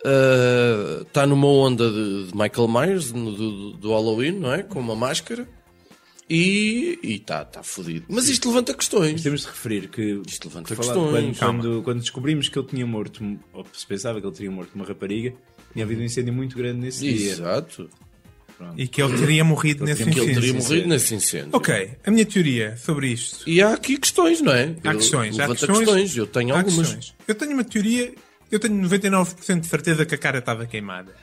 Uh, 0.05 1.01
está 1.01 1.25
numa 1.25 1.47
onda 1.47 1.89
de, 1.89 2.27
de 2.27 2.31
Michael 2.37 2.67
Myers, 2.67 3.11
no- 3.11 3.31
do, 3.31 3.71
do 3.73 3.89
Halloween, 3.91 4.33
não 4.33 4.53
é? 4.53 4.61
Com 4.61 4.79
uma 4.79 4.95
máscara. 4.95 5.47
E 6.29 6.97
está 7.03 7.45
tá 7.45 7.61
fodido. 7.61 8.05
Mas 8.09 8.27
isto 8.29 8.47
levanta 8.49 8.73
questões. 8.73 9.21
Temos 9.21 9.41
de 9.41 9.47
referir 9.47 9.87
que 9.89 10.21
Isto 10.27 10.47
levanta 10.47 10.75
questões. 10.75 11.37
quando, 11.37 11.37
quando, 11.61 11.83
quando 11.83 11.99
descobrimos 11.99 12.49
que 12.49 12.57
ele 12.57 12.67
tinha 12.67 12.85
morto, 12.85 13.23
ou 13.53 13.65
se 13.73 13.85
pensava 13.85 14.19
que 14.19 14.25
ele 14.25 14.35
teria 14.35 14.51
morto 14.51 14.71
uma 14.75 14.85
rapariga, 14.85 15.33
tinha 15.73 15.85
havido 15.85 16.01
um 16.01 16.05
incêndio 16.05 16.33
muito 16.33 16.57
grande 16.57 16.79
nesse 16.81 17.01
dia. 17.01 17.31
Exato. 17.31 17.89
E 18.77 18.87
que 18.87 19.01
ele 19.03 19.17
teria 19.19 19.43
morrido 19.43 19.83
nesse 19.85 19.99
teria- 20.03 20.13
Que 20.13 20.19
ele 20.21 20.33
teria 20.33 20.49
incêndio. 20.51 20.67
morrido 20.69 20.87
nesse 20.87 21.13
incêndio. 21.15 21.49
Ok, 21.53 21.91
a 22.05 22.09
minha 22.11 22.25
teoria 22.25 22.75
sobre 22.77 23.09
isto. 23.09 23.47
E 23.47 23.61
há 23.61 23.73
aqui 23.73 23.97
questões, 23.97 24.41
não 24.41 24.53
é? 24.53 24.75
Há 24.83 24.95
questões, 24.95 25.37
há 25.37 25.41
Levanta 25.47 25.67
questões. 25.67 26.15
Eu 26.17 26.25
tenho 26.25 26.55
Há 26.55 26.59
algumas. 26.59 26.87
questões. 26.87 27.13
Eu 27.27 27.35
tenho 27.35 27.51
uma 27.51 27.63
teoria, 27.65 28.13
eu 28.55 28.59
tenho 28.59 28.75
99% 28.81 29.59
de 29.61 29.67
certeza 29.67 30.05
que 30.05 30.15
a 30.15 30.17
cara 30.17 30.39
estava 30.39 30.65
queimada. 30.65 31.15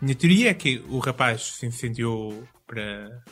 Minha 0.00 0.14
teoria 0.14 0.50
é 0.50 0.54
que 0.54 0.78
o 0.88 0.98
rapaz 0.98 1.42
se 1.58 1.66
incendiou 1.66 2.46
para 2.66 3.22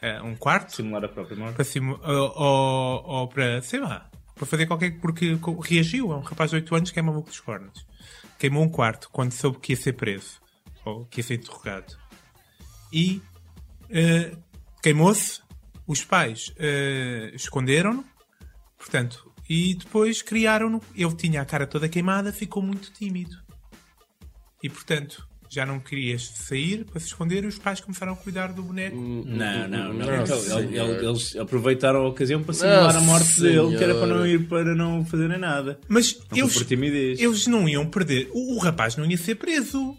eh, 0.00 0.22
um 0.22 0.34
quarto, 0.34 0.74
Simular 0.76 1.04
a 1.04 1.08
própria 1.08 1.36
morte. 1.36 1.54
para 1.54 1.64
simu- 1.64 2.00
ou, 2.02 2.32
ou, 2.36 3.04
ou 3.06 3.28
para, 3.28 3.60
sei 3.62 3.80
lá, 3.80 4.10
para 4.34 4.46
fazer 4.46 4.66
qualquer 4.66 4.98
porque 5.00 5.38
reagiu. 5.62 6.12
É 6.12 6.16
um 6.16 6.20
rapaz 6.20 6.50
de 6.50 6.56
8 6.56 6.74
anos 6.74 6.90
que 6.90 6.98
é 6.98 7.02
maluco 7.02 7.28
dos 7.28 7.40
cornos. 7.40 7.86
Queimou 8.38 8.64
um 8.64 8.68
quarto 8.68 9.08
quando 9.12 9.32
soube 9.32 9.58
que 9.58 9.72
ia 9.72 9.76
ser 9.76 9.92
preso 9.94 10.40
ou 10.84 11.04
que 11.06 11.20
ia 11.20 11.24
ser 11.24 11.34
interrogado. 11.34 11.96
E 12.92 13.20
eh, 13.90 14.32
queimou-se. 14.82 15.42
Os 15.86 16.02
pais 16.02 16.50
eh, 16.56 17.30
esconderam-no, 17.34 18.02
portanto, 18.78 19.30
e 19.48 19.74
depois 19.74 20.22
criaram-no. 20.22 20.80
Ele 20.94 21.14
tinha 21.14 21.42
a 21.42 21.44
cara 21.44 21.66
toda 21.66 21.88
queimada, 21.88 22.32
ficou 22.32 22.62
muito 22.62 22.90
tímido. 22.92 23.36
E 24.62 24.68
portanto, 24.70 25.26
já 25.50 25.64
não 25.66 25.78
queria 25.78 26.18
sair 26.18 26.84
para 26.84 26.98
se 26.98 27.06
esconder 27.06 27.44
e 27.44 27.46
os 27.46 27.58
pais 27.58 27.80
começaram 27.80 28.14
a 28.14 28.16
cuidar 28.16 28.52
do 28.52 28.62
boneco. 28.62 28.96
Não, 28.96 29.68
não, 29.68 29.92
não. 29.92 29.92
Não, 29.92 30.22
Então, 30.22 30.40
senhor. 30.40 30.62
ele- 30.64 30.78
ele- 30.78 31.06
eles 31.06 31.36
aproveitaram 31.36 32.00
a 32.00 32.08
ocasião 32.08 32.42
para 32.42 32.54
simular 32.54 32.96
a 32.96 33.00
morte 33.00 33.40
dele, 33.40 33.76
que 33.76 33.84
era 33.84 33.94
para 33.94 34.06
não 34.06 34.22
senhor. 34.24 34.26
ir 34.40 34.48
para 34.48 34.74
não 34.74 35.04
fazerem 35.04 35.38
nada. 35.38 35.78
Mas 35.86 36.18
Não 36.30 36.38
eles, 36.38 36.54
foi 36.54 36.62
por 36.64 36.68
timidez. 36.68 37.20
eles 37.20 37.46
não 37.46 37.68
iam 37.68 37.86
perder. 37.86 38.30
O, 38.32 38.56
o 38.56 38.58
rapaz 38.58 38.96
não 38.96 39.04
ia 39.08 39.16
ser 39.18 39.34
preso. 39.36 39.96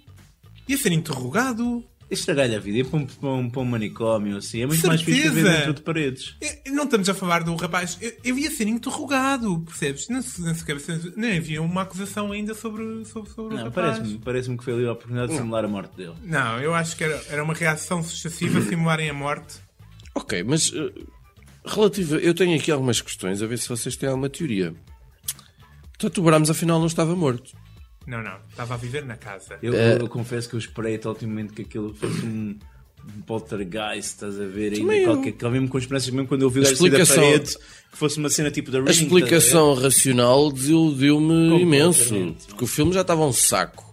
Ia 0.67 0.77
ser 0.77 0.91
interrogado. 0.91 1.83
Estragar-lhe 2.09 2.55
a 2.55 2.59
vida, 2.59 2.77
ir 2.77 2.85
para 2.85 2.99
um, 2.99 3.05
para 3.07 3.29
um, 3.29 3.49
para 3.49 3.61
um 3.61 3.65
manicômio 3.65 4.37
assim, 4.37 4.61
é 4.61 4.67
muito 4.67 4.85
mais 4.85 5.01
fixe 5.01 5.21
que 5.21 5.27
Certeza. 5.27 5.49
ver 5.49 5.57
dentro 5.57 5.73
de 5.73 5.81
paredes. 5.81 6.35
Não 6.67 6.83
estamos 6.83 7.09
a 7.09 7.15
falar 7.15 7.43
do 7.43 7.55
rapaz. 7.55 7.97
Eu, 7.99 8.13
eu 8.23 8.37
ia 8.37 8.51
ser 8.51 8.67
interrogado, 8.67 9.59
percebes? 9.61 10.07
Não, 10.07 10.21
se- 10.21 10.39
não, 10.41 10.53
se- 10.53 11.13
nem 11.17 11.37
havia 11.39 11.61
uma 11.63 11.81
acusação 11.81 12.31
ainda 12.31 12.53
sobre, 12.53 13.03
sobre, 13.05 13.31
sobre 13.31 13.55
o 13.55 13.57
Não, 13.57 13.63
rapaz. 13.65 13.97
parece-me 13.97 14.19
parece 14.19 14.55
que 14.55 14.63
foi 14.63 14.73
ali 14.73 14.85
a 14.85 14.91
oportunidade 14.91 15.31
de 15.31 15.37
simular 15.39 15.65
a 15.65 15.67
morte 15.67 15.95
dele. 15.97 16.13
Não, 16.23 16.59
eu 16.59 16.75
acho 16.75 16.95
que 16.95 17.03
era, 17.03 17.19
era 17.27 17.43
uma 17.43 17.55
reação 17.55 18.03
sucessiva 18.03 18.61
simularem 18.69 19.09
a 19.09 19.13
morte. 19.13 19.55
Ok, 20.13 20.43
mas 20.43 20.71
eh, 20.75 20.93
relativa, 21.65 22.17
eu 22.17 22.35
tenho 22.35 22.55
aqui 22.55 22.69
algumas 22.71 23.01
questões 23.01 23.41
a 23.41 23.47
ver 23.47 23.57
se 23.57 23.67
vocês 23.67 23.95
têm 23.95 24.07
alguma 24.09 24.29
teoria. 24.29 24.75
Portanto, 25.97 26.19
o 26.19 26.23
Brahms 26.23 26.49
afinal 26.51 26.77
não 26.79 26.85
estava 26.87 27.15
morto. 27.15 27.51
Não, 28.07 28.21
não. 28.21 28.37
Estava 28.49 28.73
a 28.75 28.77
viver 28.77 29.03
na 29.05 29.15
casa. 29.17 29.57
Eu, 29.61 29.73
É. 29.73 29.93
eu- 29.93 29.99
eu 29.99 30.07
confesso 30.07 30.47
que 30.49 30.55
eu 30.55 30.59
esperei 30.59 30.95
até 30.95 31.07
o 31.07 31.11
último 31.11 31.31
momento 31.31 31.53
que 31.53 31.63
aquilo 31.63 31.93
fosse 31.93 32.25
um, 32.25 32.57
um 33.17 33.21
poltergeist, 33.21 34.11
estás 34.13 34.39
a 34.39 34.45
ver? 34.45 34.73
Ainda 34.73 35.03
qualquer, 35.05 35.31
que 35.33 35.47
mesmo 35.49 35.67
com 35.69 35.77
esperanças, 35.77 36.09
mesmo 36.09 36.27
quando 36.27 36.41
eu 36.43 36.49
vi 36.49 36.59
o 36.59 36.63
gajo 36.63 36.75
sair 36.75 36.89
da 36.89 36.97
explicação- 36.99 37.23
parede, 37.31 37.57
que 37.91 37.97
fosse 37.97 38.17
uma 38.19 38.29
cena 38.29 38.51
tipo 38.51 38.69
da 38.71 38.79
Ring. 38.79 38.87
A 38.87 38.91
explicação 38.91 39.73
racional 39.73 40.51
desiludiu-me 40.51 41.61
imenso. 41.61 42.35
Porque 42.47 42.63
o 42.63 42.67
filme 42.67 42.93
já 42.93 43.01
estava 43.01 43.25
um 43.25 43.33
saco. 43.33 43.83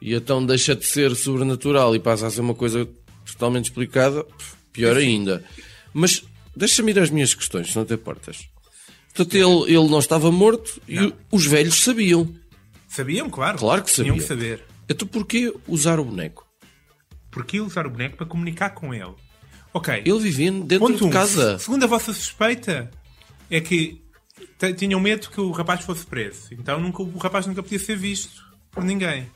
E 0.00 0.14
então 0.14 0.44
deixa 0.44 0.74
de 0.74 0.84
ser 0.86 1.14
sobrenatural 1.14 1.94
e 1.94 2.00
passa 2.00 2.26
a 2.26 2.30
ser 2.30 2.40
uma 2.40 2.54
coisa 2.54 2.88
totalmente 3.26 3.66
explicada. 3.66 4.24
Pior 4.72 4.96
ainda. 4.96 5.44
Mas 5.92 6.24
deixa-me 6.56 6.90
ir 6.90 6.98
às 6.98 7.10
minhas 7.10 7.34
questões, 7.34 7.70
se 7.70 7.76
não 7.76 7.84
te 7.84 7.94
importas. 7.94 8.48
Portanto, 9.14 9.34
ele, 9.34 9.74
ele 9.76 9.88
não 9.88 9.98
estava 9.98 10.32
morto 10.32 10.80
e 10.88 10.98
o- 10.98 11.12
os 11.30 11.44
velhos 11.46 11.82
sabiam. 11.82 12.34
Sabiam, 12.92 13.30
claro. 13.30 13.58
Claro 13.58 13.82
que 13.82 13.90
Tinham 13.92 14.18
sabia. 14.20 14.22
que 14.22 14.28
saber. 14.28 14.64
Então 14.88 15.08
porquê 15.08 15.52
usar 15.66 15.98
o 15.98 16.04
boneco? 16.04 16.46
Porquê 17.30 17.60
usar 17.60 17.86
o 17.86 17.90
boneco 17.90 18.16
para 18.16 18.26
comunicar 18.26 18.70
com 18.70 18.92
ele? 18.92 19.14
Ok. 19.72 20.02
Ele 20.04 20.18
vivia 20.20 20.52
dentro 20.52 20.78
Ponto 20.80 20.98
de 20.98 21.04
um. 21.04 21.10
casa. 21.10 21.58
Segundo 21.58 21.84
a 21.84 21.86
vossa 21.86 22.12
suspeita, 22.12 22.90
é 23.50 23.60
que 23.60 24.02
tinham 24.76 25.00
medo 25.00 25.30
que 25.30 25.40
o 25.40 25.50
rapaz 25.50 25.82
fosse 25.84 26.04
preso. 26.04 26.48
Então 26.52 26.78
nunca, 26.78 27.02
o 27.02 27.16
rapaz 27.18 27.46
nunca 27.46 27.62
podia 27.62 27.78
ser 27.78 27.96
visto 27.96 28.42
por 28.70 28.84
ninguém. 28.84 29.26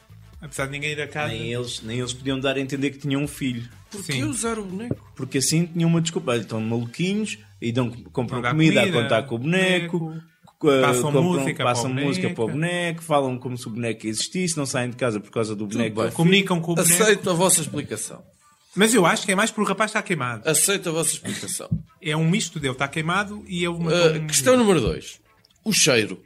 Apesar 0.42 0.66
de 0.66 0.72
ninguém 0.72 0.90
ir 0.92 1.00
a 1.00 1.08
casa. 1.08 1.32
Nem 1.32 1.50
eles, 1.54 1.80
nem 1.82 1.98
eles 1.98 2.12
podiam 2.12 2.38
dar 2.38 2.56
a 2.56 2.60
entender 2.60 2.90
que 2.90 2.98
tinham 2.98 3.22
um 3.22 3.26
filho. 3.28 3.66
Porquê 3.90 4.12
Sim. 4.12 4.24
usar 4.24 4.58
o 4.58 4.64
boneco? 4.66 5.12
Porque 5.16 5.38
assim 5.38 5.64
tinham 5.64 5.88
uma 5.88 6.02
desculpa. 6.02 6.32
Olha, 6.32 6.40
Estão 6.42 6.60
maluquinhos 6.60 7.38
e 7.62 7.72
dão, 7.72 7.90
compram 8.12 8.42
comida, 8.42 8.80
comida, 8.82 8.98
a 8.98 9.02
contar 9.02 9.22
com 9.22 9.36
o 9.36 9.38
boneco. 9.38 9.98
boneco, 9.98 10.20
co- 10.20 10.35
passam 10.58 11.02
compram- 11.12 11.22
música 11.22 11.54
para 11.54 11.64
o 11.64 11.74
passam 11.74 11.90
música 11.92 12.22
boneco. 12.28 12.34
para 12.34 12.44
o 12.44 12.48
boneco, 12.48 13.02
falam 13.02 13.38
como 13.38 13.56
se 13.58 13.66
o 13.66 13.70
boneco 13.70 14.06
existisse, 14.06 14.56
não 14.56 14.66
saem 14.66 14.90
de 14.90 14.96
casa 14.96 15.20
por 15.20 15.30
causa 15.30 15.54
do 15.54 15.66
boneco. 15.66 16.02
bem. 16.02 16.10
Comunicam 16.12 16.60
com 16.60 16.72
o 16.72 16.74
boneco. 16.74 17.02
Aceito 17.02 17.30
a 17.30 17.32
vossa 17.34 17.60
explicação. 17.60 18.22
Mas 18.74 18.92
eu 18.92 19.06
acho 19.06 19.24
que 19.24 19.32
é 19.32 19.34
mais 19.34 19.50
porque 19.50 19.62
o 19.62 19.68
rapaz 19.68 19.90
está 19.90 20.02
queimado. 20.02 20.48
Aceito 20.48 20.88
a 20.90 20.92
vossa 20.92 21.10
explicação. 21.12 21.68
É 22.02 22.14
um 22.16 22.28
misto 22.28 22.60
dele, 22.60 22.72
está 22.74 22.86
queimado 22.86 23.42
e 23.48 23.66
Uh, 23.66 23.72
um- 23.72 24.26
questão 24.26 24.56
número 24.56 24.80
2. 24.80 25.18
O 25.64 25.72
cheiro. 25.72 26.20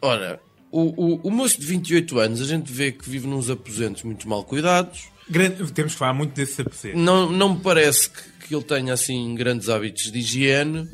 Ora, 0.00 0.40
o, 0.70 0.80
o, 0.80 1.20
o 1.28 1.30
moço 1.30 1.60
de 1.60 1.66
28 1.66 2.18
anos, 2.18 2.40
a 2.40 2.44
gente 2.44 2.72
vê 2.72 2.92
que 2.92 3.08
vive 3.08 3.26
nos 3.26 3.50
aposentos 3.50 4.02
muito 4.02 4.28
mal 4.28 4.44
cuidados. 4.44 5.04
Grande- 5.28 5.70
Temos 5.72 5.92
que 5.92 5.98
falar 5.98 6.12
muito 6.14 6.32
desse 6.34 6.60
aposento. 6.62 6.96
Não, 6.98 7.30
não 7.30 7.54
me 7.54 7.60
parece 7.60 8.10
que, 8.10 8.46
que 8.48 8.54
ele 8.54 8.64
tenha 8.64 8.92
assim 8.92 9.34
grandes 9.34 9.68
hábitos 9.68 10.10
de 10.10 10.18
higiene. 10.18 10.88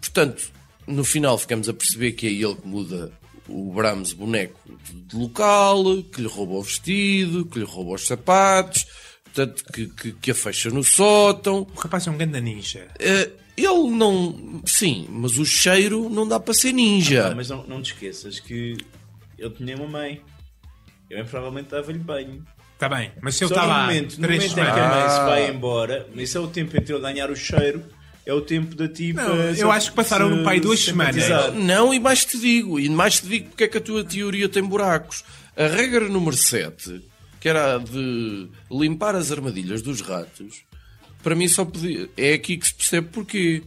Portanto, 0.00 0.50
no 0.86 1.04
final 1.04 1.36
ficamos 1.38 1.68
a 1.68 1.74
perceber 1.74 2.12
que 2.12 2.26
é 2.26 2.30
ele 2.30 2.54
que 2.54 2.66
muda 2.66 3.12
o 3.48 3.72
Brahms 3.72 4.12
boneco 4.12 4.58
de- 5.08 5.16
local, 5.16 5.84
que 6.12 6.20
lhe 6.22 6.28
rouba 6.28 6.54
o 6.54 6.62
vestido, 6.62 7.44
que 7.46 7.58
lhe 7.58 7.64
rouba 7.64 7.92
os 7.94 8.06
sapatos, 8.06 8.86
portanto, 9.24 9.64
que, 9.72 9.86
que, 9.88 10.12
que 10.12 10.30
a 10.30 10.34
fecha 10.34 10.70
no 10.70 10.82
sótão. 10.84 11.66
O 11.74 11.78
rapaz 11.80 12.06
é 12.06 12.10
um 12.10 12.16
grande 12.16 12.40
ninja. 12.40 12.86
Eh, 12.98 13.30
ele 13.56 13.90
não. 13.90 14.62
Sim, 14.64 15.06
mas 15.10 15.36
o 15.38 15.44
cheiro 15.44 16.08
não 16.08 16.26
dá 16.26 16.38
para 16.40 16.54
ser 16.54 16.72
ninja. 16.72 17.28
Ah, 17.30 17.34
mas 17.34 17.48
não, 17.48 17.66
não 17.66 17.82
te 17.82 17.92
esqueças 17.92 18.40
que 18.40 18.76
ele 19.38 19.50
tinha 19.50 19.76
uma 19.76 19.86
mãe. 19.88 20.22
Eu 21.10 21.18
bem 21.18 21.26
provavelmente 21.26 21.68
dava-lhe 21.68 21.98
banho. 21.98 22.42
Está 22.74 22.88
bem, 22.88 23.12
mas 23.20 23.34
se 23.36 23.46
Só 23.46 23.54
está 23.54 23.66
no 23.66 23.80
momento, 23.86 24.16
no 24.16 24.26
três 24.26 24.42
momento 24.50 24.58
em 24.58 24.74
que 24.74 24.80
a 24.80 24.88
mãe 24.88 25.08
se 25.10 25.18
vai 25.18 25.50
embora, 25.50 26.08
isso 26.16 26.38
é 26.38 26.40
o 26.40 26.48
tempo 26.48 26.76
entre 26.76 26.92
ele 26.94 27.02
ganhar 27.02 27.30
o 27.30 27.36
cheiro, 27.36 27.84
é 28.24 28.32
o 28.32 28.40
tempo 28.40 28.74
da 28.74 28.88
tipo. 28.88 29.20
Não, 29.20 29.36
eu 29.36 29.70
acho 29.70 29.90
que 29.90 29.96
passaram 29.96 30.30
no 30.30 30.44
pai 30.44 30.60
duas 30.60 30.80
semanas. 30.80 31.24
Não, 31.54 31.92
e 31.92 31.98
mais 31.98 32.24
te 32.24 32.38
digo, 32.38 32.78
e 32.78 32.88
mais 32.88 33.20
te 33.20 33.26
digo 33.26 33.48
porque 33.48 33.64
é 33.64 33.68
que 33.68 33.78
a 33.78 33.80
tua 33.80 34.04
teoria 34.04 34.48
tem 34.48 34.62
buracos. 34.62 35.24
A 35.56 35.66
regra 35.66 36.08
número 36.08 36.36
7, 36.36 37.02
que 37.40 37.48
era 37.48 37.76
a 37.76 37.78
de 37.78 38.48
limpar 38.70 39.14
as 39.14 39.30
armadilhas 39.32 39.82
dos 39.82 40.00
ratos, 40.00 40.64
para 41.22 41.34
mim 41.34 41.48
só 41.48 41.64
podia. 41.64 42.08
É 42.16 42.34
aqui 42.34 42.56
que 42.56 42.66
se 42.66 42.74
percebe 42.74 43.08
porquê. 43.08 43.62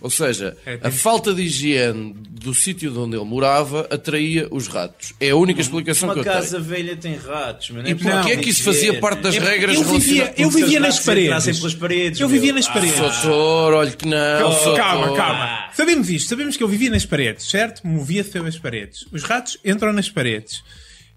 Ou 0.00 0.10
seja, 0.10 0.56
É, 0.66 0.78
a 0.82 0.90
falta 0.90 1.32
de 1.32 1.42
higiene 1.42 2.14
do 2.30 2.54
sítio 2.54 2.90
de 2.92 2.98
onde 2.98 3.16
ele 3.16 3.24
morava 3.24 3.88
atraía 3.90 4.46
os 4.50 4.68
ratos. 4.68 5.14
É 5.18 5.30
a 5.30 5.36
única 5.36 5.60
explicação 5.60 6.10
que 6.10 6.16
Uma 6.16 6.20
eu 6.20 6.24
casa 6.24 6.58
tenho. 6.58 6.62
velha 6.64 6.96
tem 6.96 7.16
ratos, 7.16 7.70
mas 7.70 7.88
E 7.88 7.94
porquê 7.94 8.32
é 8.32 8.36
que 8.36 8.50
isso 8.50 8.62
fazia 8.62 9.00
parte 9.00 9.22
das 9.22 9.36
regras 9.38 9.74
eu 9.76 9.84
vivia, 9.84 10.34
eu 10.36 10.50
vivia 10.50 10.78
nas 10.80 11.00
paredes. 11.00 11.58
Pelas 11.58 11.74
paredes. 11.74 12.20
Eu 12.20 12.28
vivia 12.28 12.52
nas 12.52 12.66
Ah, 12.68 12.72
paredes. 12.72 12.98
Doutor, 12.98 13.74
olha 13.74 13.90
que 13.90 14.06
não. 14.06 14.16
Calma, 14.38 14.76
calma, 14.76 15.16
calma. 15.16 15.70
Sabemos 15.74 16.10
isto, 16.10 16.28
sabemos 16.28 16.56
que 16.56 16.62
eu 16.62 16.68
vivia 16.68 16.90
nas 16.90 17.04
paredes, 17.06 17.48
certo? 17.48 17.86
Movia-se 17.86 18.30
pelas 18.30 18.58
paredes. 18.58 19.04
Os 19.12 19.22
ratos 19.22 19.58
entram 19.64 19.92
nas 19.92 20.08
paredes. 20.10 20.62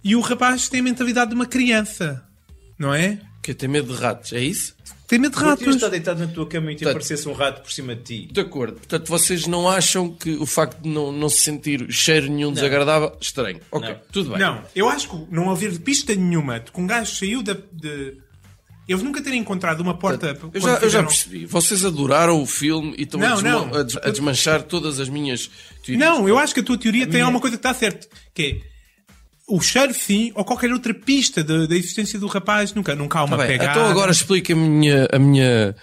E 0.03 0.15
o 0.15 0.21
rapaz 0.21 0.69
tem 0.69 0.79
a 0.79 0.83
mentalidade 0.83 1.29
de 1.31 1.35
uma 1.35 1.45
criança, 1.45 2.23
não 2.77 2.93
é? 2.93 3.19
Que 3.43 3.53
tem 3.53 3.67
medo 3.69 3.93
de 3.93 4.01
ratos, 4.01 4.33
é 4.33 4.39
isso? 4.41 4.73
Tem 5.09 5.17
medo 5.19 5.31
de 5.33 5.39
Tu 5.39 5.43
ratos. 5.45 5.75
estar 5.75 5.89
deitado 5.89 6.19
na 6.19 6.27
tua 6.27 6.47
cama 6.47 6.71
e 6.71 6.75
te 6.75 6.83
Portanto- 6.83 6.91
aparecesse 7.03 7.27
um 7.27 7.33
rato 7.33 7.61
por 7.63 7.71
cima 7.71 7.95
de 7.95 8.03
ti. 8.03 8.29
De 8.31 8.39
acordo. 8.41 8.75
Portanto, 8.77 9.07
vocês 9.09 9.47
não 9.47 9.67
acham 9.67 10.09
que 10.13 10.35
o 10.35 10.45
facto 10.45 10.81
de 10.81 10.87
não, 10.87 11.11
não 11.11 11.27
se 11.27 11.39
sentir 11.41 11.91
cheiro 11.91 12.29
nenhum 12.31 12.53
desagradável 12.53 13.17
estranho? 13.19 13.59
Ok, 13.71 13.89
Não. 13.89 13.99
tudo 14.11 14.29
bem. 14.29 14.39
Não, 14.39 14.63
eu 14.75 14.87
acho 14.87 15.09
que 15.09 15.33
não 15.33 15.49
haver 15.49 15.77
pista 15.79 16.13
nenhuma 16.13 16.59
de 16.59 16.71
que 16.71 16.79
um 16.79 16.85
gajo 16.87 17.13
saiu 17.15 17.41
da. 17.41 17.57
De... 17.71 18.17
Eles 18.87 19.03
nunca 19.03 19.21
terem 19.21 19.39
encontrado 19.39 19.81
uma 19.81 19.97
porta. 19.97 20.27
Eu 20.29 20.35
quando 20.35 20.61
já, 20.61 20.69
eu 20.69 20.73
já 20.73 20.79
fizeram- 20.81 21.07
percebi. 21.07 21.45
Vocês 21.45 21.85
adoraram 21.85 22.41
o 22.41 22.45
filme 22.45 22.95
e 22.97 23.03
estão 23.03 23.19
a, 23.21 23.29
Não, 23.29 23.35
desma- 23.35 23.49
não. 23.51 23.73
a 23.79 23.83
des- 23.83 23.97
a 23.97 24.09
desmanchar 24.09 24.63
todas 24.63 24.99
as 24.99 25.07
minhas 25.09 25.49
teorias. 25.85 25.99
Não, 26.07 26.27
eu 26.27 26.37
acho 26.39 26.53
que 26.55 26.59
a 26.59 26.63
tua 26.63 26.77
teoria 26.77 27.03
tem 27.05 27.13
minha- 27.13 27.25
alguma 27.25 27.39
coisa 27.41 27.55
que 27.55 27.59
está 27.59 27.73
certo. 27.73 28.07
Que 28.33 28.43
é 28.43 28.61
o 29.49 29.59
cheiro, 29.61 29.93
sim, 29.93 30.31
ou 30.35 30.45
qualquer 30.45 30.71
outra 30.71 30.93
pista 30.93 31.43
da 31.43 31.75
existência 31.75 32.19
do 32.19 32.27
rapaz. 32.27 32.73
Nunca, 32.73 32.95
nunca 32.95 33.19
há 33.19 33.23
uma 33.25 33.37
Tá 33.37 33.43
bem, 33.43 33.57
pegada. 33.57 33.71
Então 33.79 33.89
agora 33.89 34.11
explica 34.11 34.53
a 34.53 34.55
minha, 34.55 35.07
a 35.11 35.19
minha 35.19 35.75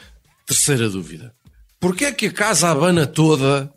terceira 0.46 0.88
dúvida. 0.88 1.34
Porquê 1.80 2.06
é 2.06 2.12
que 2.12 2.26
a 2.26 2.32
casa 2.32 2.68
abana 2.70 3.06
toda 3.06 3.70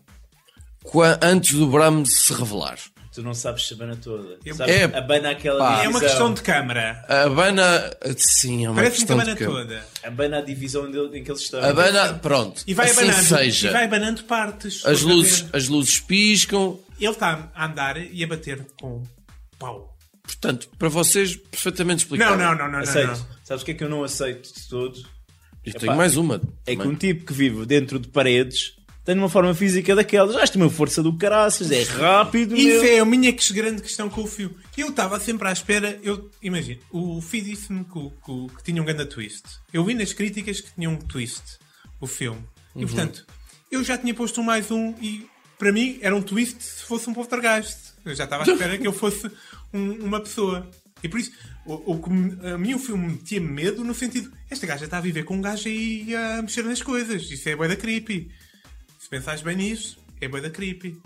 antes 1.22 1.54
do 1.54 1.68
Brahms 1.68 2.22
se 2.22 2.34
revelar? 2.34 2.78
Tu 3.12 3.24
não 3.24 3.34
sabes 3.34 3.70
a 3.74 3.76
bana 3.76 3.98
toda. 4.02 4.38
Sabes, 4.56 4.76
É- 4.76 4.84
abana 4.86 5.32
aquela 5.32 5.60
pá. 5.60 5.84
É 5.84 5.88
uma 5.90 6.00
divisão. 6.00 6.00
questão 6.02 6.34
de 6.34 6.42
câmara. 6.42 7.04
A 7.10 7.24
abana... 7.24 7.92
Sim, 8.16 8.66
é 8.66 8.70
uma 8.70 8.76
Parece-me 8.76 9.08
que 9.08 9.14
questão 9.14 9.20
abana 9.20 9.34
de... 9.34 9.40
campo. 9.40 9.52
toda. 9.58 9.86
Abana 10.04 10.38
a 10.38 10.42
divisão 10.42 10.88
em 10.88 11.24
que 11.24 11.30
eles 11.32 11.42
estão. 11.42 11.62
Abana... 11.62 12.14
Pronto. 12.14 12.64
E 12.66 12.74
vai 12.74 12.90
assim 12.90 13.04
abanando. 13.10 13.26
seja. 13.28 13.70
E 13.70 13.74
vai 13.74 13.86
abanando 13.86 14.24
partes. 14.24 14.86
As 14.86 15.02
luzes, 15.02 15.46
as 15.52 15.68
luzes 15.68 16.00
piscam. 16.00 16.78
Ele 17.00 17.12
está 17.12 17.50
a 17.54 17.66
andar 17.66 17.98
e 17.98 18.24
a 18.24 18.28
bater 18.28 18.66
com 18.80 19.04
pau. 19.60 19.98
Portanto, 20.24 20.70
para 20.78 20.90
vocês, 20.90 21.36
perfeitamente 21.36 22.04
explicado. 22.04 22.38
Não, 22.38 22.50
não, 22.50 22.56
não, 22.56 22.66
não, 22.66 22.72
não. 22.72 22.80
Aceito. 22.80 23.08
não. 23.08 23.28
Sabes 23.44 23.64
o 23.64 23.66
que 23.66 23.72
é 23.72 23.74
que 23.74 23.84
eu 23.84 23.90
não 23.90 24.04
aceito 24.04 24.54
de 24.54 24.68
todo? 24.68 25.00
E 25.66 25.74
tenho 25.74 25.96
mais 25.96 26.16
uma. 26.18 26.42
É 26.66 26.76
que 26.76 26.88
um 26.88 26.96
tipo 26.96 27.26
que 27.26 27.34
vive 27.34 27.66
dentro 27.66 28.00
de 28.00 28.08
paredes 28.08 28.76
tem 29.04 29.18
uma 29.18 29.28
forma 29.30 29.54
física 29.56 29.96
daquelas. 29.96 30.36
Já 30.36 30.48
tem 30.48 30.62
uma 30.62 30.70
força 30.70 31.02
do 31.02 31.12
caraças, 31.18 31.72
é 31.72 31.82
rápido. 31.84 32.56
Isso 32.56 32.84
meu. 32.84 32.94
é 32.94 33.00
a 33.00 33.06
minha 33.06 33.34
que- 33.34 33.54
grande 33.54 33.82
questão 33.82 34.08
com 34.10 34.22
o 34.22 34.28
fio. 34.28 34.56
Eu 34.78 34.90
estava 34.90 35.20
sempre 35.20 35.48
à 35.48 35.52
espera. 35.52 36.00
Eu, 36.04 36.30
imagino, 36.42 36.80
o 36.92 37.20
Fio 37.22 37.44
disse-me 37.44 37.84
que, 37.84 38.00
que, 38.00 38.56
que 38.56 38.64
tinha 38.64 38.82
um 38.82 38.86
grande 38.86 39.06
twist. 39.06 39.44
Eu 39.74 39.84
vi 39.84 39.94
nas 39.94 40.14
críticas 40.14 40.62
que 40.62 40.74
tinha 40.74 40.90
um 40.90 40.96
twist 40.98 41.58
o 42.00 42.08
filme. 42.08 42.44
E 42.76 42.86
portanto, 42.86 43.26
eu 43.72 43.84
já 43.84 43.98
tinha 43.98 44.14
posto 44.14 44.42
um 44.42 44.44
mais 44.44 44.70
um 44.72 44.94
e 45.02 45.28
para 45.60 45.72
mim 45.72 46.00
era 46.02 46.16
um 46.16 46.22
twist 46.24 46.64
se 46.64 46.84
fosse 46.86 47.08
um 47.10 47.14
poltergeist. 47.14 47.78
Eu 48.04 48.16
já 48.16 48.24
estava 48.24 48.44
à 48.44 48.48
espera 48.52 48.78
que 48.80 48.88
eu 48.88 48.94
fosse 48.94 49.30
um- 49.72 50.04
uma 50.06 50.20
pessoa. 50.20 50.68
E 51.04 51.08
por 51.08 51.20
isso, 51.20 51.32
o, 51.66 51.74
o 51.94 52.02
a 52.54 52.58
mim 52.58 52.74
o 52.74 52.80
filme 52.80 53.08
metia 53.14 53.40
medo 53.40 53.84
no 53.84 53.94
sentido: 53.94 54.32
esta 54.50 54.66
gaja 54.66 54.86
está 54.86 54.98
a 54.98 55.02
viver 55.02 55.24
com 55.24 55.36
um 55.36 55.42
gajo 55.42 55.68
aí 55.70 56.16
a 56.16 56.42
mexer 56.42 56.64
nas 56.64 56.82
coisas. 56.82 57.30
Isso 57.30 57.48
é 57.48 57.56
bué 57.56 57.68
da 57.68 57.76
creepy. 57.76 58.32
Se 58.98 59.08
pensares 59.08 59.42
bem 59.44 59.56
nisso, 59.56 60.00
é 60.20 60.28
bué 60.28 60.42
da 60.42 60.50
creepy. 60.50 61.00